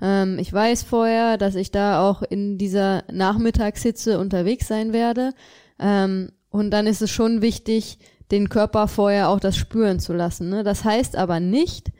[0.00, 5.30] ähm, ich weiß vorher, dass ich da auch in dieser Nachmittagshitze unterwegs sein werde.
[5.78, 7.98] Ähm, und dann ist es schon wichtig,
[8.32, 10.48] den Körper vorher auch das spüren zu lassen.
[10.48, 10.64] Ne?
[10.64, 11.92] Das heißt aber nicht,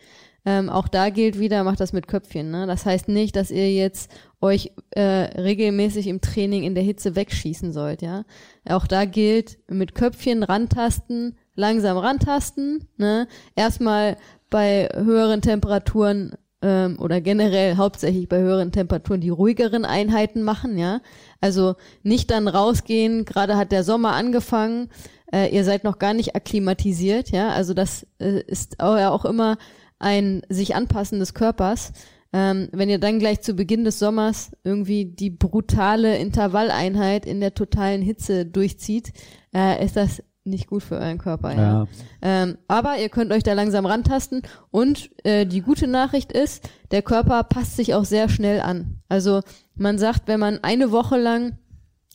[0.45, 2.51] ähm, auch da gilt wieder, macht das mit Köpfchen.
[2.51, 2.67] Ne?
[2.67, 7.73] Das heißt nicht, dass ihr jetzt euch äh, regelmäßig im Training in der Hitze wegschießen
[7.73, 8.03] sollt.
[8.03, 8.25] Ja,
[8.69, 12.89] auch da gilt mit Köpfchen rantasten, langsam rantasten.
[12.97, 13.29] Ne?
[13.55, 14.17] Erstmal
[14.51, 20.77] bei höheren Temperaturen ähm, oder generell hauptsächlich bei höheren Temperaturen die ruhigeren Einheiten machen.
[20.77, 21.01] Ja,
[21.41, 23.25] also nicht dann rausgehen.
[23.25, 24.89] Gerade hat der Sommer angefangen
[25.33, 29.25] äh, ihr seid noch gar nicht akklimatisiert, ja, also das äh, ist auch, ja auch
[29.25, 29.57] immer
[30.03, 31.93] ein sich anpassen des Körpers.
[32.35, 37.55] Ähm, wenn ihr dann gleich zu Beginn des Sommers irgendwie die brutale Intervalleinheit in der
[37.55, 39.13] totalen Hitze durchzieht,
[39.55, 41.53] äh, ist das nicht gut für euren Körper.
[41.53, 41.59] Ja.
[41.61, 41.87] ja.
[42.23, 47.03] Ähm, aber ihr könnt euch da langsam rantasten und äh, die gute Nachricht ist, der
[47.03, 48.99] Körper passt sich auch sehr schnell an.
[49.09, 49.43] Also
[49.75, 51.59] man sagt, wenn man eine Woche lang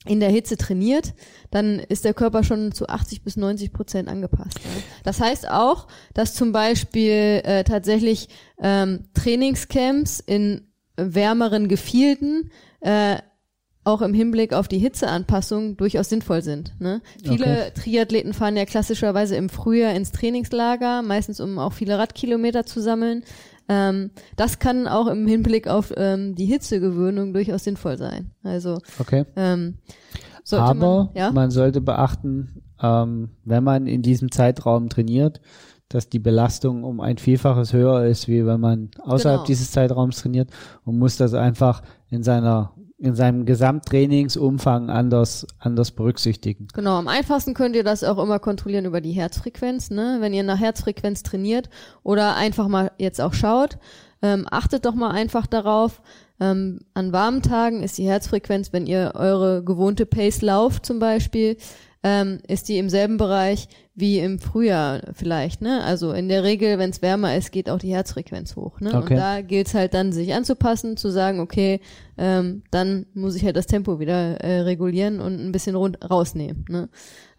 [0.07, 1.13] in der Hitze trainiert,
[1.51, 4.59] dann ist der Körper schon zu 80 bis 90 Prozent angepasst.
[4.63, 4.81] Ja.
[5.03, 8.29] Das heißt auch, dass zum Beispiel äh, tatsächlich
[8.61, 13.17] ähm, Trainingscamps in wärmeren Gefilden äh,
[13.87, 16.73] auch im Hinblick auf die Hitzeanpassung durchaus sinnvoll sind.
[16.79, 17.01] Ne?
[17.23, 17.71] Viele okay.
[17.73, 23.23] Triathleten fahren ja klassischerweise im Frühjahr ins Trainingslager, meistens um auch viele Radkilometer zu sammeln.
[23.69, 28.31] Ähm, das kann auch im Hinblick auf ähm, die Hitzegewöhnung durchaus sinnvoll sein.
[28.43, 29.25] Also okay.
[29.35, 29.79] ähm,
[30.51, 31.31] aber man, ja?
[31.31, 35.41] man sollte beachten, ähm, wenn man in diesem Zeitraum trainiert,
[35.89, 39.47] dass die Belastung um ein Vielfaches höher ist, wie wenn man außerhalb Genau.
[39.47, 40.49] dieses Zeitraums trainiert
[40.83, 46.67] und muss das einfach in seiner in seinem Gesamttrainingsumfang anders anders berücksichtigen.
[46.73, 50.17] Genau, am einfachsten könnt ihr das auch immer kontrollieren über die Herzfrequenz, ne?
[50.19, 51.69] Wenn ihr nach Herzfrequenz trainiert
[52.03, 53.77] oder einfach mal jetzt auch schaut,
[54.21, 56.01] ähm, achtet doch mal einfach darauf.
[56.39, 61.57] Ähm, an warmen Tagen ist die Herzfrequenz, wenn ihr eure gewohnte Pace lauft zum Beispiel,
[62.03, 65.83] ähm, ist die im selben Bereich wie im Frühjahr vielleicht, ne?
[65.83, 68.89] Also in der Regel, wenn es wärmer ist, geht auch die Herzfrequenz hoch, ne?
[68.93, 69.13] Okay.
[69.13, 71.81] Und da gilt es halt dann, sich anzupassen, zu sagen, okay,
[72.15, 76.63] ähm, dann muss ich halt das Tempo wieder äh, regulieren und ein bisschen rund rausnehmen,
[76.69, 76.89] ne?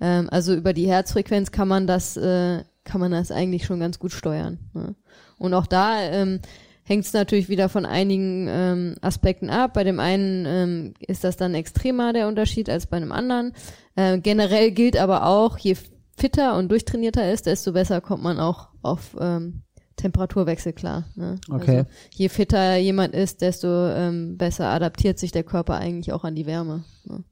[0.00, 4.00] Ähm, also über die Herzfrequenz kann man das, äh, kann man das eigentlich schon ganz
[4.00, 4.58] gut steuern.
[4.74, 4.96] Ne?
[5.38, 6.40] Und auch da ähm,
[6.82, 9.74] hängt es natürlich wieder von einigen ähm, Aspekten ab.
[9.74, 13.52] Bei dem einen ähm, ist das dann extremer der Unterschied als bei einem anderen.
[13.94, 15.76] Äh, generell gilt aber auch, je
[16.18, 19.62] fitter und durchtrainierter er ist, desto besser kommt man auch auf ähm,
[19.96, 21.04] Temperaturwechsel klar.
[21.16, 21.36] Ne?
[21.50, 21.78] Okay.
[21.78, 26.34] Also, je fitter jemand ist, desto ähm, besser adaptiert sich der Körper eigentlich auch an
[26.34, 26.84] die Wärme.
[27.04, 27.24] Ne?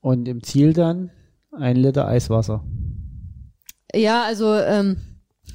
[0.00, 1.10] Und im Ziel dann
[1.52, 2.64] ein Liter Eiswasser.
[3.94, 4.98] Ja, also ähm,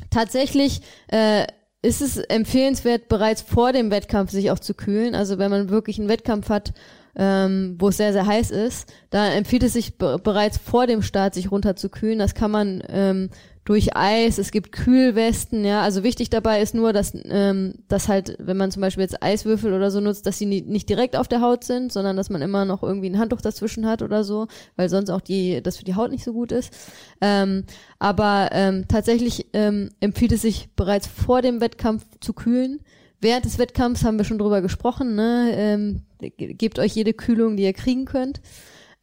[0.09, 1.45] tatsächlich äh,
[1.81, 5.15] ist es empfehlenswert, bereits vor dem Wettkampf sich auch zu kühlen.
[5.15, 6.73] Also wenn man wirklich einen Wettkampf hat,
[7.15, 11.01] ähm, wo es sehr, sehr heiß ist, da empfiehlt es sich be bereits vor dem
[11.01, 12.19] Start, sich runter zu kühlen.
[12.19, 13.29] Das kann man ähm,
[13.65, 15.81] durch Eis, es gibt Kühlwesten, ja.
[15.81, 19.73] Also wichtig dabei ist nur, dass, ähm, dass halt, wenn man zum Beispiel jetzt Eiswürfel
[19.73, 22.41] oder so nutzt, dass sie nie, nicht direkt auf der Haut sind, sondern dass man
[22.41, 25.85] immer noch irgendwie ein Handtuch dazwischen hat oder so, weil sonst auch die, das für
[25.85, 26.73] die Haut nicht so gut ist.
[27.21, 27.63] Ähm,
[27.99, 32.81] aber ähm, tatsächlich ähm, empfiehlt es sich bereits vor dem Wettkampf zu kühlen.
[33.21, 35.51] Während des Wettkampfs haben wir schon drüber gesprochen, ne?
[35.53, 38.41] Ähm, gebt euch jede Kühlung, die ihr kriegen könnt.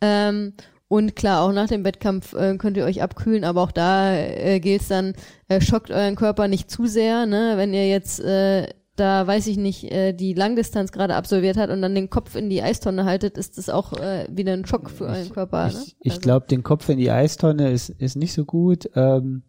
[0.00, 0.54] Ähm,
[0.88, 4.58] und klar, auch nach dem Wettkampf äh, könnt ihr euch abkühlen, aber auch da äh,
[4.60, 5.12] gilt es dann,
[5.48, 7.52] äh, schockt euren Körper nicht zu sehr, ne?
[7.56, 11.80] Wenn ihr jetzt äh, da, weiß ich nicht, äh, die Langdistanz gerade absolviert hat und
[11.80, 15.04] dann den Kopf in die Eistonne haltet, ist das auch äh, wieder ein Schock für
[15.06, 15.68] euren Körper.
[15.68, 15.74] ne?
[15.84, 18.90] Ich, ich Also- glaube, den Kopf in die Eistonne ist, ist nicht so gut.
[18.96, 19.44] Ähm,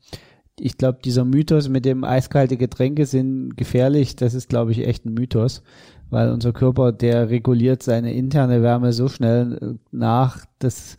[0.63, 5.05] ich glaube, dieser Mythos mit dem eiskalte Getränke sind gefährlich, das ist, glaube ich, echt
[5.05, 5.63] ein Mythos,
[6.11, 10.97] weil unser Körper, der reguliert seine interne Wärme so schnell äh, nach, dass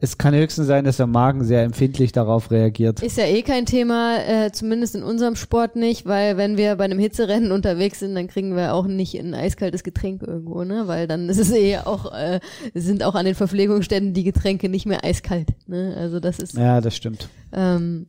[0.00, 3.02] es kann höchstens sein, dass der Magen sehr empfindlich darauf reagiert.
[3.02, 6.84] Ist ja eh kein Thema, äh, zumindest in unserem Sport nicht, weil wenn wir bei
[6.84, 10.86] einem Hitzerennen unterwegs sind, dann kriegen wir auch nicht ein eiskaltes Getränk irgendwo, ne?
[10.86, 12.40] Weil dann ist es eh auch, äh,
[12.74, 15.94] sind auch an den Verpflegungsstätten die Getränke nicht mehr eiskalt, ne?
[15.96, 17.30] Also das ist Ja, das stimmt.
[17.54, 18.08] ähm,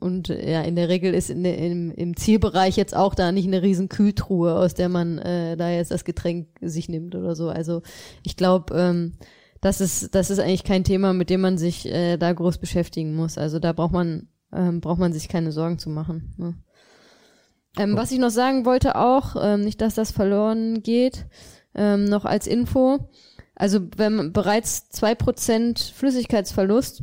[0.00, 3.32] und äh, ja, in der Regel ist in der, im, im Zielbereich jetzt auch da
[3.32, 7.34] nicht eine riesen Kühltruhe, aus der man äh, da jetzt das Getränk sich nimmt oder
[7.34, 7.48] so.
[7.48, 7.82] Also
[8.22, 9.14] ich glaube, ähm,
[9.60, 13.14] das ist das ist eigentlich kein Thema, mit dem man sich äh, da groß beschäftigen
[13.14, 13.38] muss.
[13.38, 16.34] Also da braucht man ähm, braucht man sich keine Sorgen zu machen.
[16.36, 16.54] Ne?
[17.78, 21.26] Ähm, was ich noch sagen wollte auch, ähm, nicht, dass das verloren geht,
[21.74, 23.10] ähm, noch als Info.
[23.54, 27.02] Also wenn man bereits zwei Prozent Flüssigkeitsverlust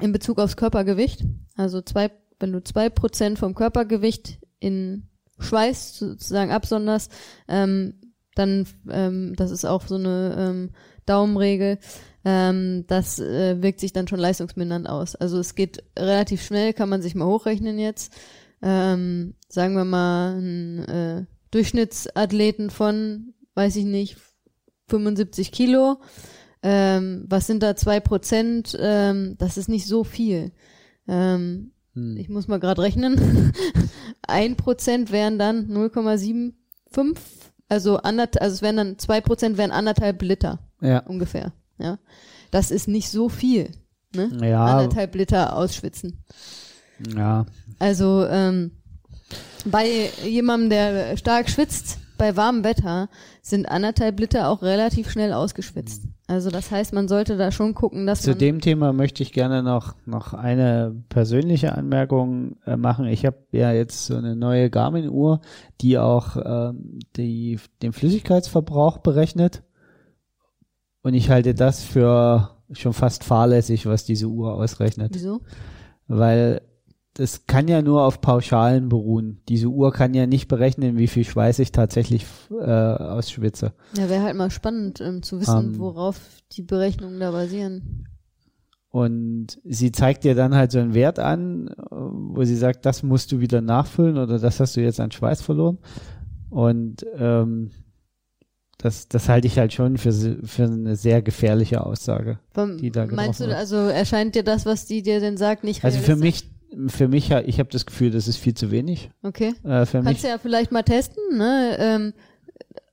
[0.00, 1.24] in Bezug aufs Körpergewicht.
[1.60, 7.12] Also zwei, wenn du zwei Prozent vom Körpergewicht in Schweiß sozusagen absonderst,
[7.48, 8.00] ähm,
[8.34, 10.70] dann, ähm, das ist auch so eine ähm,
[11.04, 11.78] Daumenregel,
[12.24, 15.16] ähm, das äh, wirkt sich dann schon leistungsmindernd aus.
[15.16, 18.14] Also es geht relativ schnell, kann man sich mal hochrechnen jetzt.
[18.62, 24.16] Ähm, sagen wir mal, ein äh, Durchschnittsathleten von, weiß ich nicht,
[24.88, 26.00] 75 Kilo,
[26.62, 28.76] ähm, was sind da zwei Prozent?
[28.80, 30.52] Ähm, das ist nicht so viel.
[31.10, 32.16] Ähm, Hm.
[32.16, 33.52] ich muss mal gerade rechnen.
[34.28, 36.52] Ein Prozent wären dann 0,75.
[37.68, 41.00] Also anderth also es wären dann zwei Prozent wären anderthalb Liter Ja.
[41.00, 41.52] ungefähr.
[41.78, 41.98] Ja,
[42.52, 43.70] das ist nicht so viel.
[44.14, 44.30] Ne?
[44.48, 46.22] Ja, Anderthalb Liter ausschwitzen.
[47.16, 47.46] ja.
[47.78, 48.72] Also ähm,
[49.64, 53.08] bei jemandem, der stark schwitzt, bei warmem Wetter,
[53.42, 56.02] sind anderthalb Liter auch relativ schnell ausgeschwitzt.
[56.30, 59.32] Also das heißt, man sollte da schon gucken, dass Zu man dem Thema möchte ich
[59.32, 63.06] gerne noch, noch eine persönliche Anmerkung äh, machen.
[63.06, 65.40] Ich habe ja jetzt so eine neue Garmin-Uhr,
[65.80, 69.64] die auch ähm, die, den Flüssigkeitsverbrauch berechnet.
[71.02, 75.10] Und ich halte das für schon fast fahrlässig, was diese Uhr ausrechnet.
[75.16, 75.40] wieso?
[76.06, 76.62] Weil
[77.14, 79.40] das kann ja nur auf Pauschalen beruhen.
[79.48, 83.72] Diese Uhr kann ja nicht berechnen, wie viel Schweiß ich tatsächlich äh, ausschwitze.
[83.96, 85.78] Ja, wäre halt mal spannend ähm, zu wissen, Ähm.
[85.78, 86.20] worauf
[86.52, 88.06] die Berechnungen da basieren.
[88.92, 93.30] Und sie zeigt dir dann halt so einen Wert an, wo sie sagt, das musst
[93.30, 95.78] du wieder nachfüllen oder das hast du jetzt an Schweiß verloren.
[96.48, 97.70] Und ähm,
[98.78, 102.40] das, das halte ich halt schon für, für eine sehr gefährliche Aussage.
[102.54, 103.58] Warum- die da Meinst getroffen du, wird.
[103.58, 106.50] also erscheint dir das, was die dir denn sagt, nicht Also für mich,
[106.88, 109.10] für mich, ich habe das Gefühl, das ist viel zu wenig.
[109.22, 109.54] Okay.
[109.64, 110.22] Äh, für Kannst mich.
[110.22, 111.76] du ja vielleicht mal testen, ne?
[111.78, 112.12] Ähm,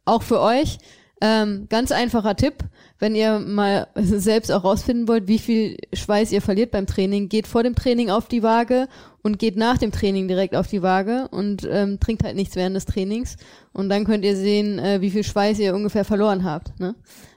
[0.05, 0.77] auch für euch.
[1.19, 2.57] Ähm, ganz einfacher Tipp,
[2.99, 7.47] wenn ihr mal selbst auch rausfinden wollt, wie viel Schweiß ihr verliert beim Training, geht
[7.47, 8.87] vor dem Training auf die Waage
[9.23, 12.75] und geht nach dem Training direkt auf die Waage und ähm, trinkt halt nichts während
[12.75, 13.37] des Trainings.
[13.73, 16.79] Und dann könnt ihr sehen, äh, wie viel Schweiß ihr ungefähr verloren habt.
[16.79, 16.93] Ne?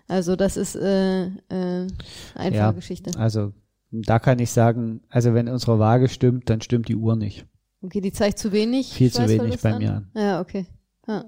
[0.09, 1.89] Also das ist äh, äh, eine
[2.35, 2.73] einfache Ja.
[2.73, 3.19] Geschichte.
[3.19, 3.53] Also
[3.91, 7.47] da kann ich sagen, also wenn unsere Waage stimmt, dann stimmt die Uhr nicht.
[7.83, 8.93] Okay, die zeigt zu wenig.
[8.93, 9.79] Viel zu wenig bei an?
[9.79, 10.11] mir an.
[10.15, 10.67] Ja, okay.
[11.07, 11.25] Ja.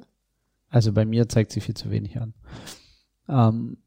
[0.69, 2.35] Also bei mir zeigt sie viel zu wenig an.
[3.29, 3.79] Ähm,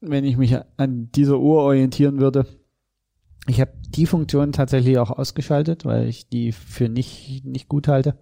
[0.00, 2.46] wenn ich mich an dieser Uhr orientieren würde,
[3.46, 8.18] ich habe die Funktion tatsächlich auch ausgeschaltet, weil ich die für nicht, nicht gut halte.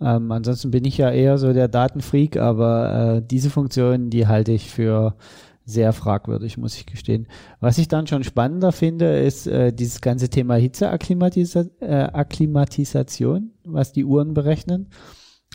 [0.00, 4.52] Ähm, ansonsten bin ich ja eher so der Datenfreak, aber äh, diese Funktion, die halte
[4.52, 5.16] ich für
[5.64, 7.26] sehr fragwürdig, muss ich gestehen.
[7.60, 13.92] Was ich dann schon spannender finde, ist äh, dieses ganze Thema Hitzeakklimatisation, äh, Akklimatisation, was
[13.92, 14.88] die Uhren berechnen.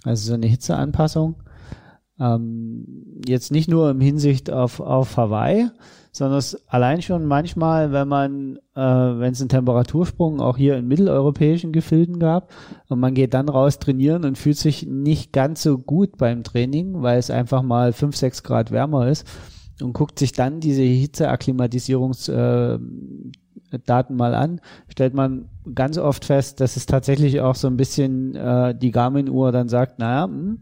[0.03, 1.35] Also so eine Hitzeanpassung.
[2.19, 5.69] Ähm, jetzt nicht nur im Hinsicht auf, auf Hawaii,
[6.11, 10.87] sondern es allein schon manchmal, wenn man, äh, wenn es einen Temperatursprung auch hier in
[10.87, 12.51] mitteleuropäischen Gefilden gab
[12.89, 17.03] und man geht dann raus trainieren und fühlt sich nicht ganz so gut beim Training,
[17.03, 19.25] weil es einfach mal fünf sechs Grad wärmer ist
[19.81, 23.31] und guckt sich dann diese Hitzeakklimatisierungsdaten
[23.85, 28.35] Daten mal an, stellt man ganz oft fest, dass es tatsächlich auch so ein bisschen
[28.35, 30.59] äh, die Garmin-Uhr dann sagt, naja, hm,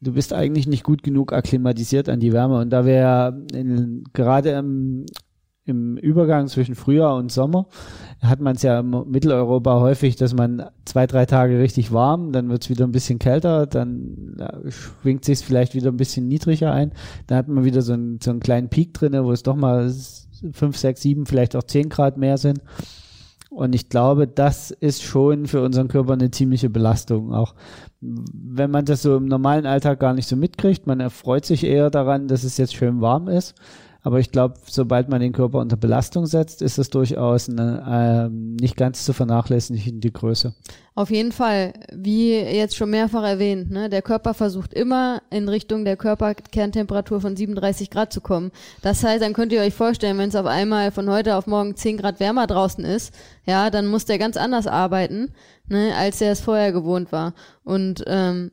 [0.00, 2.60] du bist eigentlich nicht gut genug akklimatisiert an die Wärme.
[2.60, 5.06] Und da wir ja in, gerade im,
[5.66, 7.66] im Übergang zwischen Frühjahr und Sommer
[8.22, 12.48] hat man es ja in Mitteleuropa häufig, dass man zwei, drei Tage richtig warm, dann
[12.48, 14.36] wird es wieder ein bisschen kälter, dann
[14.68, 16.92] schwingt sich vielleicht wieder ein bisschen niedriger ein.
[17.26, 19.92] Dann hat man wieder so einen, so einen kleinen Peak drinne, wo es doch mal
[20.52, 22.60] fünf, sechs, sieben, vielleicht auch zehn Grad mehr sind.
[23.50, 27.32] Und ich glaube, das ist schon für unseren Körper eine ziemliche Belastung.
[27.32, 27.54] Auch
[28.00, 31.90] wenn man das so im normalen Alltag gar nicht so mitkriegt, man erfreut sich eher
[31.90, 33.54] daran, dass es jetzt schön warm ist.
[34.06, 38.54] Aber ich glaube, sobald man den Körper unter Belastung setzt, ist es durchaus eine ähm,
[38.54, 40.54] nicht ganz zu vernachlässigende Größe.
[40.94, 45.84] Auf jeden Fall, wie jetzt schon mehrfach erwähnt, ne, der Körper versucht immer in Richtung
[45.84, 48.52] der Körperkerntemperatur von 37 Grad zu kommen.
[48.80, 51.74] Das heißt, dann könnt ihr euch vorstellen, wenn es auf einmal von heute auf morgen
[51.74, 53.12] 10 Grad wärmer draußen ist,
[53.44, 55.32] ja, dann muss der ganz anders arbeiten,
[55.66, 57.34] ne, als er es vorher gewohnt war.
[57.64, 58.52] Und ähm,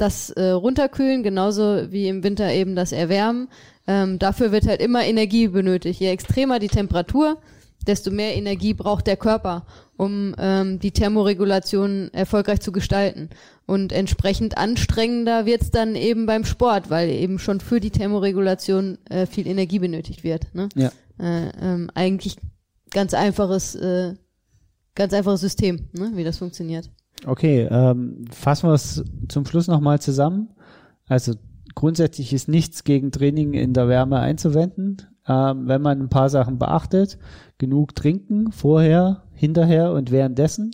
[0.00, 3.48] das äh, Runterkühlen, genauso wie im Winter eben das Erwärmen,
[3.90, 5.98] ähm, dafür wird halt immer Energie benötigt.
[5.98, 7.38] Je extremer die Temperatur,
[7.88, 13.30] desto mehr Energie braucht der Körper, um ähm, die Thermoregulation erfolgreich zu gestalten.
[13.66, 19.26] Und entsprechend anstrengender wird's dann eben beim Sport, weil eben schon für die Thermoregulation äh,
[19.26, 20.54] viel Energie benötigt wird.
[20.54, 20.68] Ne?
[20.76, 20.92] Ja.
[21.18, 22.36] Äh, ähm, eigentlich
[22.90, 24.14] ganz einfaches, äh,
[24.94, 26.12] ganz einfaches System, ne?
[26.14, 26.88] wie das funktioniert.
[27.26, 30.50] Okay, ähm, fassen wir es zum Schluss nochmal zusammen.
[31.08, 31.34] Also
[31.74, 36.58] grundsätzlich ist nichts gegen Training in der Wärme einzuwenden, ähm, wenn man ein paar Sachen
[36.58, 37.18] beachtet.
[37.58, 40.72] Genug trinken, vorher, hinterher und währenddessen.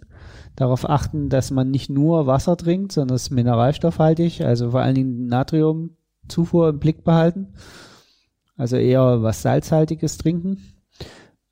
[0.57, 4.95] Darauf achten, dass man nicht nur Wasser trinkt, sondern es ist mineralstoffhaltig, also vor allen
[4.95, 7.49] Dingen Natriumzufuhr im Blick behalten.
[8.57, 10.59] Also eher was Salzhaltiges trinken.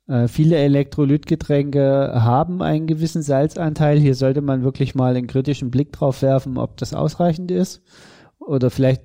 [0.07, 3.99] Äh, viele Elektrolytgetränke haben einen gewissen Salzanteil.
[3.99, 7.81] Hier sollte man wirklich mal einen kritischen Blick drauf werfen, ob das ausreichend ist.
[8.39, 9.01] Oder vielleicht,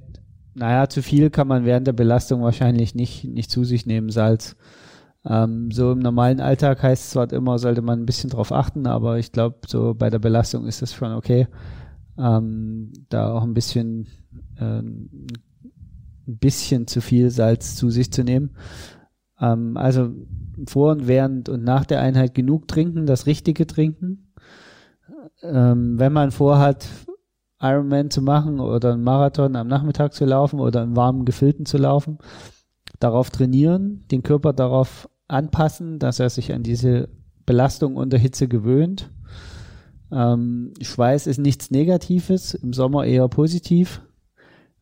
[0.54, 4.56] naja, zu viel kann man während der Belastung wahrscheinlich nicht, nicht zu sich nehmen, Salz.
[5.24, 8.86] Ähm, so im normalen Alltag heißt es zwar immer, sollte man ein bisschen drauf achten,
[8.86, 11.46] aber ich glaube, so bei der Belastung ist das schon okay.
[12.18, 14.06] Ähm, da auch ein bisschen,
[14.56, 15.30] äh, ein
[16.26, 18.50] bisschen zu viel Salz zu sich zu nehmen.
[19.40, 20.10] Ähm, also
[20.68, 24.32] vor und während und nach der Einheit genug trinken, das Richtige trinken.
[25.42, 26.88] Ähm, wenn man vorhat,
[27.60, 31.76] Ironman zu machen oder einen Marathon am Nachmittag zu laufen oder im warmen Gefilten zu
[31.76, 32.18] laufen,
[32.98, 37.08] darauf trainieren, den Körper darauf anpassen, dass er sich an diese
[37.46, 39.10] Belastung unter Hitze gewöhnt.
[40.10, 44.02] Ähm, Schweiß ist nichts Negatives, im Sommer eher positiv.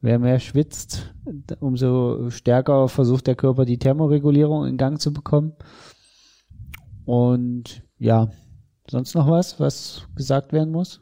[0.01, 1.13] Wer mehr schwitzt,
[1.59, 5.55] umso stärker versucht der Körper die Thermoregulierung in Gang zu bekommen.
[7.05, 8.29] Und ja,
[8.89, 11.01] sonst noch was, was gesagt werden muss?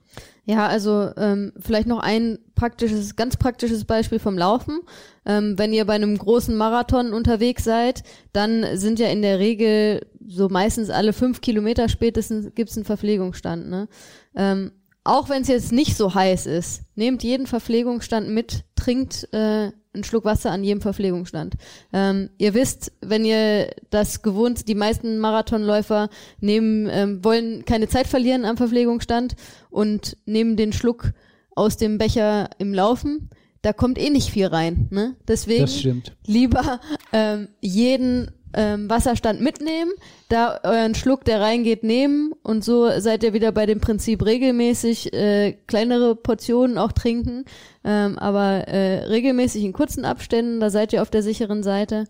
[0.48, 4.78] Ja, also ähm, vielleicht noch ein praktisches, ganz praktisches Beispiel vom Laufen.
[5.26, 10.06] Ähm, wenn ihr bei einem großen Marathon unterwegs seid, dann sind ja in der Regel
[10.24, 13.68] so meistens alle fünf Kilometer spätestens gibt's einen Verpflegungsstand.
[13.68, 13.88] Ne?
[14.36, 14.70] Ähm,
[15.02, 20.04] auch wenn es jetzt nicht so heiß ist, nehmt jeden Verpflegungsstand mit, trinkt äh, einen
[20.04, 21.54] Schluck Wasser an jedem Verpflegungsstand.
[21.92, 26.08] Ähm, ihr wisst, wenn ihr das gewohnt, die meisten Marathonläufer
[26.40, 29.34] nehmen, ähm, wollen keine Zeit verlieren am Verpflegungsstand
[29.70, 31.12] und nehmen den Schluck
[31.54, 33.30] aus dem Becher im Laufen.
[33.62, 34.86] Da kommt eh nicht viel rein.
[34.90, 35.16] Ne?
[35.26, 36.80] Deswegen lieber
[37.12, 39.92] ähm, jeden ähm, Wasserstand mitnehmen,
[40.28, 45.12] da euren Schluck, der reingeht, nehmen und so seid ihr wieder bei dem Prinzip regelmäßig
[45.12, 47.44] äh, kleinere Portionen auch trinken,
[47.84, 52.06] ähm, aber äh, regelmäßig in kurzen Abständen, da seid ihr auf der sicheren Seite.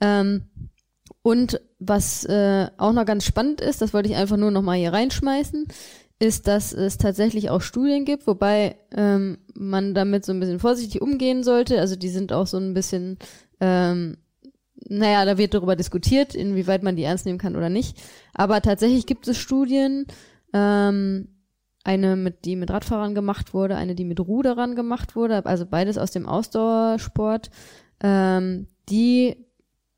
[0.00, 0.44] Ähm,
[1.22, 4.76] und was äh, auch noch ganz spannend ist, das wollte ich einfach nur noch mal
[4.76, 5.66] hier reinschmeißen,
[6.18, 11.00] ist, dass es tatsächlich auch Studien gibt, wobei ähm, man damit so ein bisschen vorsichtig
[11.00, 11.80] umgehen sollte.
[11.80, 13.18] Also die sind auch so ein bisschen
[13.60, 14.16] ähm,
[14.86, 17.98] naja, da wird darüber diskutiert, inwieweit man die ernst nehmen kann oder nicht.
[18.34, 20.06] Aber tatsächlich gibt es Studien,
[20.52, 21.28] ähm,
[21.84, 25.96] eine, mit, die mit Radfahrern gemacht wurde, eine, die mit Ruderern gemacht wurde, also beides
[25.96, 27.50] aus dem Ausdauersport,
[28.00, 29.46] ähm, die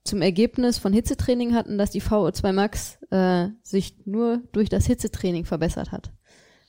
[0.05, 5.45] zum Ergebnis von Hitzetraining hatten, dass die VO2 Max äh, sich nur durch das Hitzetraining
[5.45, 6.13] verbessert hat.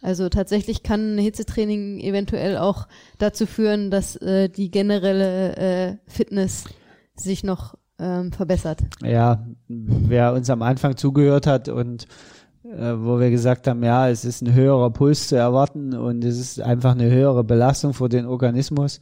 [0.02, 2.88] Also tatsächlich kann Hitzetraining eventuell auch
[3.20, 6.66] dazu führen, dass äh, die generelle äh, Fitness
[7.16, 8.82] sich noch ähm, verbessert.
[9.04, 12.08] Ja, wer uns am Anfang zugehört hat und
[12.64, 16.40] äh, wo wir gesagt haben, ja, es ist ein höherer Puls zu erwarten und es
[16.40, 19.00] ist einfach eine höhere Belastung für den Organismus,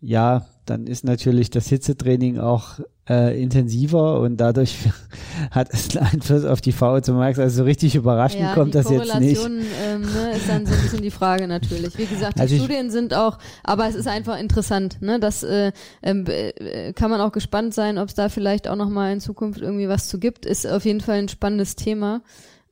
[0.00, 4.78] ja, dann ist natürlich das Hitzetraining auch äh, intensiver und dadurch
[5.50, 7.38] hat es einen Einfluss auf die VO2 Max.
[7.38, 9.44] Also so richtig überraschend ja, kommt das jetzt nicht.
[9.44, 11.98] Ähm, ne, ist dann so ein bisschen die Frage natürlich.
[11.98, 15.02] Wie gesagt, die Also Studien sind auch, aber es ist einfach interessant.
[15.02, 18.76] Ne, das äh, ähm, äh, kann man auch gespannt sein, ob es da vielleicht auch
[18.76, 20.46] noch mal in Zukunft irgendwie was zu gibt.
[20.46, 22.22] Ist auf jeden Fall ein spannendes Thema.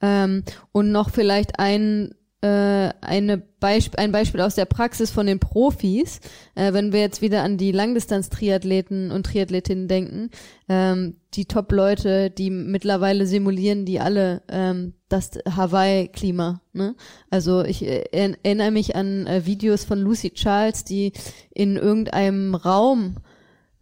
[0.00, 2.14] Ähm, und noch vielleicht ein
[2.46, 6.20] eine Beisp ein Beispiel aus der Praxis von den Profis,
[6.56, 10.30] äh, wenn wir jetzt wieder an die Langdistanz-Triathleten und Triathletinnen denken,
[10.68, 16.60] ähm, die Top-Leute, die mittlerweile simulieren, die alle ähm, das Hawaii-Klima.
[16.72, 16.94] Ne?
[17.30, 21.12] Also ich äh, er- erinnere mich an äh, Videos von Lucy Charles, die
[21.54, 23.16] in irgendeinem Raum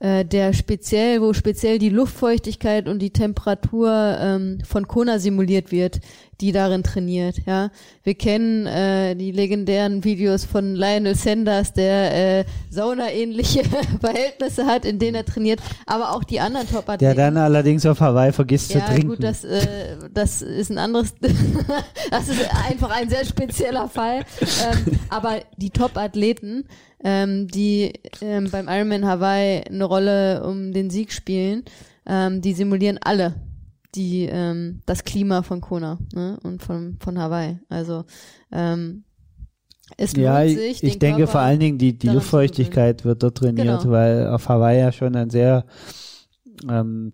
[0.01, 6.01] äh, der speziell, wo speziell die Luftfeuchtigkeit und die Temperatur ähm, von Kona simuliert wird,
[6.41, 7.37] die darin trainiert.
[7.47, 7.71] Ja,
[8.03, 13.63] wir kennen äh, die legendären Videos von Lionel Sanders, der äh, Sauna-ähnliche
[14.01, 17.17] Verhältnisse hat, in denen er trainiert, aber auch die anderen Der Top-Athleten.
[17.17, 19.09] dann allerdings auf Hawaii vergisst ja, zu trinken.
[19.09, 19.61] gut, das, äh,
[20.15, 21.15] das ist ein anderes,
[22.11, 22.41] das ist
[22.71, 24.25] einfach ein sehr spezieller Fall.
[24.41, 26.65] Ähm, aber die Top-Athleten,
[27.05, 31.65] ähm, die ähm, beim Ironman Hawaii eine Rolle um den Sieg spielen,
[32.07, 33.35] ähm, die simulieren alle
[33.95, 36.39] die ähm, das Klima von Kona ne?
[36.43, 37.59] und von von Hawaii.
[37.69, 38.05] Also
[38.53, 39.05] ähm,
[39.97, 40.83] es ja, sich.
[40.83, 43.91] ich den denke Körper vor allen Dingen die, die Luftfeuchtigkeit wird dort trainiert, Genau.
[43.93, 45.65] weil auf Hawaii ja schon ein sehr
[46.69, 47.13] ähm,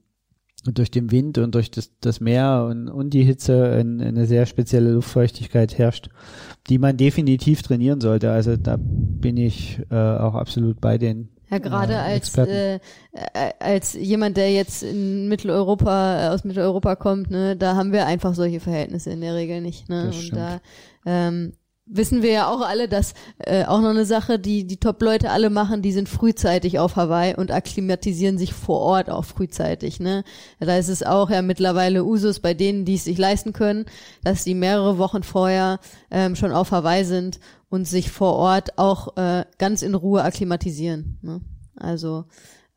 [0.72, 4.46] durch den Wind und durch das, das Meer und, und die Hitze ein, eine sehr
[4.46, 6.08] spezielle Luftfeuchtigkeit herrscht,
[6.68, 8.30] die man definitiv trainieren sollte.
[8.30, 12.78] Also da bin ich äh, auch absolut bei den Ja, gerade äh, als äh, äh,
[13.60, 18.34] als jemand, der jetzt in Mitteleuropa äh, aus Mitteleuropa kommt, ne, da haben wir einfach
[18.34, 19.88] solche Verhältnisse in der Regel nicht.
[19.88, 20.06] Ne?
[20.06, 20.40] Das Und stimmt.
[20.40, 20.60] da
[21.06, 21.52] ähm,
[21.86, 25.50] wissen wir ja auch alle, dass äh, auch noch eine Sache, die die Top-Leute alle
[25.50, 30.00] machen, die sind frühzeitig auf Hawaii und akklimatisieren sich vor Ort auch frühzeitig.
[30.00, 30.24] Ne?
[30.58, 33.86] Da ist es auch ja mittlerweile Usus bei denen, die es sich leisten können,
[34.24, 35.78] dass die mehrere Wochen vorher
[36.10, 37.38] ähm, schon auf Hawaii sind
[37.70, 41.18] und sich vor Ort auch äh, ganz in Ruhe akklimatisieren.
[41.22, 41.40] Ne?
[41.76, 42.24] Also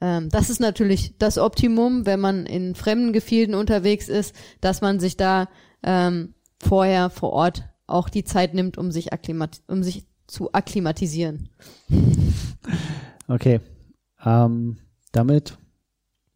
[0.02, 5.00] ähm, das ist natürlich das Optimum, wenn man in fremden Gefilden unterwegs ist, dass man
[5.00, 5.50] sich da
[5.82, 9.10] ähm, vorher vor Ort auch die Zeit nimmt, um sich,
[9.68, 11.50] um sich zu akklimatisieren.
[13.28, 13.60] Okay.
[14.24, 14.78] Ähm,
[15.12, 15.58] damit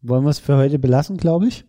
[0.00, 1.64] wollen wir es für heute belassen, glaube ich.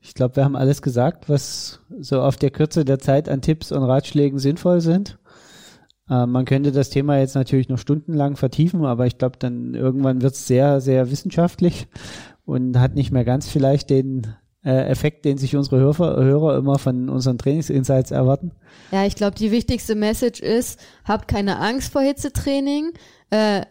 [0.00, 3.72] Ich glaube, wir haben alles gesagt, was so auf der Kürze der Zeit an Tipps
[3.72, 5.18] und Ratschlägen sinnvoll sind.
[6.10, 10.22] Ähm, man könnte das Thema jetzt natürlich noch stundenlang vertiefen, aber ich glaube, dann irgendwann
[10.22, 11.88] wird es sehr, sehr wissenschaftlich
[12.44, 14.30] und hat nicht mehr ganz vielleicht den äh,
[14.72, 18.52] Effekt, den sich unsere Hörer, Hörer immer von unseren Trainingsinsights erwarten.
[18.90, 22.92] Ja, ich glaube, die wichtigste Message ist, habt keine Angst vor Hitzetraining,
[23.30, 23.62] äh,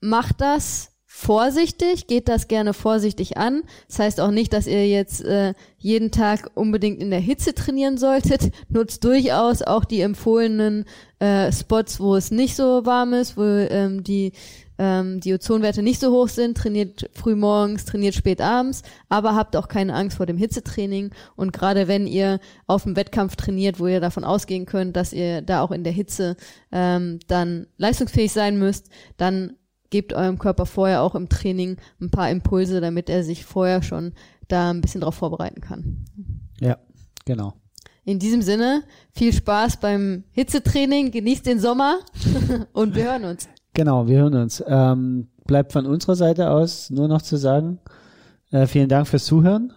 [0.00, 3.62] macht das vorsichtig, geht das gerne vorsichtig an.
[3.88, 7.96] Das heißt auch nicht, dass ihr jetzt äh, jeden Tag unbedingt in der Hitze trainieren
[7.96, 8.50] solltet.
[8.68, 10.84] Nutzt durchaus auch die empfohlenen
[11.18, 14.32] äh, Spots, wo es nicht so warm ist, wo ähm, die
[14.78, 19.56] ähm, die Ozonwerte nicht so hoch sind, trainiert früh morgens, trainiert spät abends, aber habt
[19.56, 23.86] auch keine Angst vor dem Hitzetraining und gerade wenn ihr auf dem Wettkampf trainiert, wo
[23.86, 26.36] ihr davon ausgehen könnt, dass ihr da auch in der Hitze
[26.72, 29.56] ähm, dann leistungsfähig sein müsst, dann
[29.90, 34.12] gebt eurem Körper vorher auch im Training ein paar Impulse, damit er sich vorher schon
[34.48, 36.04] da ein bisschen drauf vorbereiten kann.
[36.60, 36.78] Ja,
[37.24, 37.54] genau.
[38.04, 41.98] In diesem Sinne, viel Spaß beim Hitzetraining, genießt den Sommer
[42.72, 43.48] und wir hören uns.
[43.76, 44.64] Genau, wir hören uns.
[44.66, 47.78] Ähm, bleibt von unserer Seite aus nur noch zu sagen,
[48.50, 49.70] äh, vielen Dank fürs Zuhören.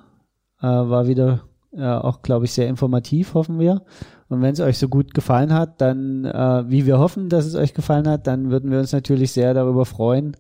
[0.62, 1.42] Äh, war wieder
[1.74, 3.82] äh, auch, glaube ich, sehr informativ, hoffen wir.
[4.30, 7.56] Und wenn es euch so gut gefallen hat, dann, äh, wie wir hoffen, dass es
[7.56, 10.38] euch gefallen hat, dann würden wir uns natürlich sehr darüber freuen.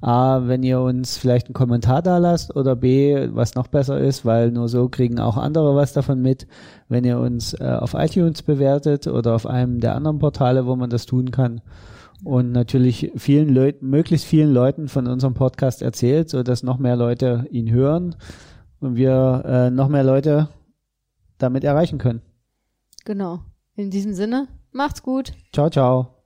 [0.00, 4.24] A, wenn ihr uns vielleicht einen Kommentar da lasst oder B, was noch besser ist,
[4.24, 6.46] weil nur so kriegen auch andere was davon mit,
[6.88, 10.90] wenn ihr uns äh, auf iTunes bewertet oder auf einem der anderen Portale, wo man
[10.90, 11.60] das tun kann.
[12.24, 16.96] Und natürlich vielen Leuten, möglichst vielen Leuten von unserem Podcast erzählt, so dass noch mehr
[16.96, 18.16] Leute ihn hören
[18.80, 20.48] und wir äh, noch mehr Leute
[21.38, 22.22] damit erreichen können.
[23.04, 23.40] Genau.
[23.74, 25.32] In diesem Sinne, macht's gut.
[25.52, 26.19] Ciao, ciao.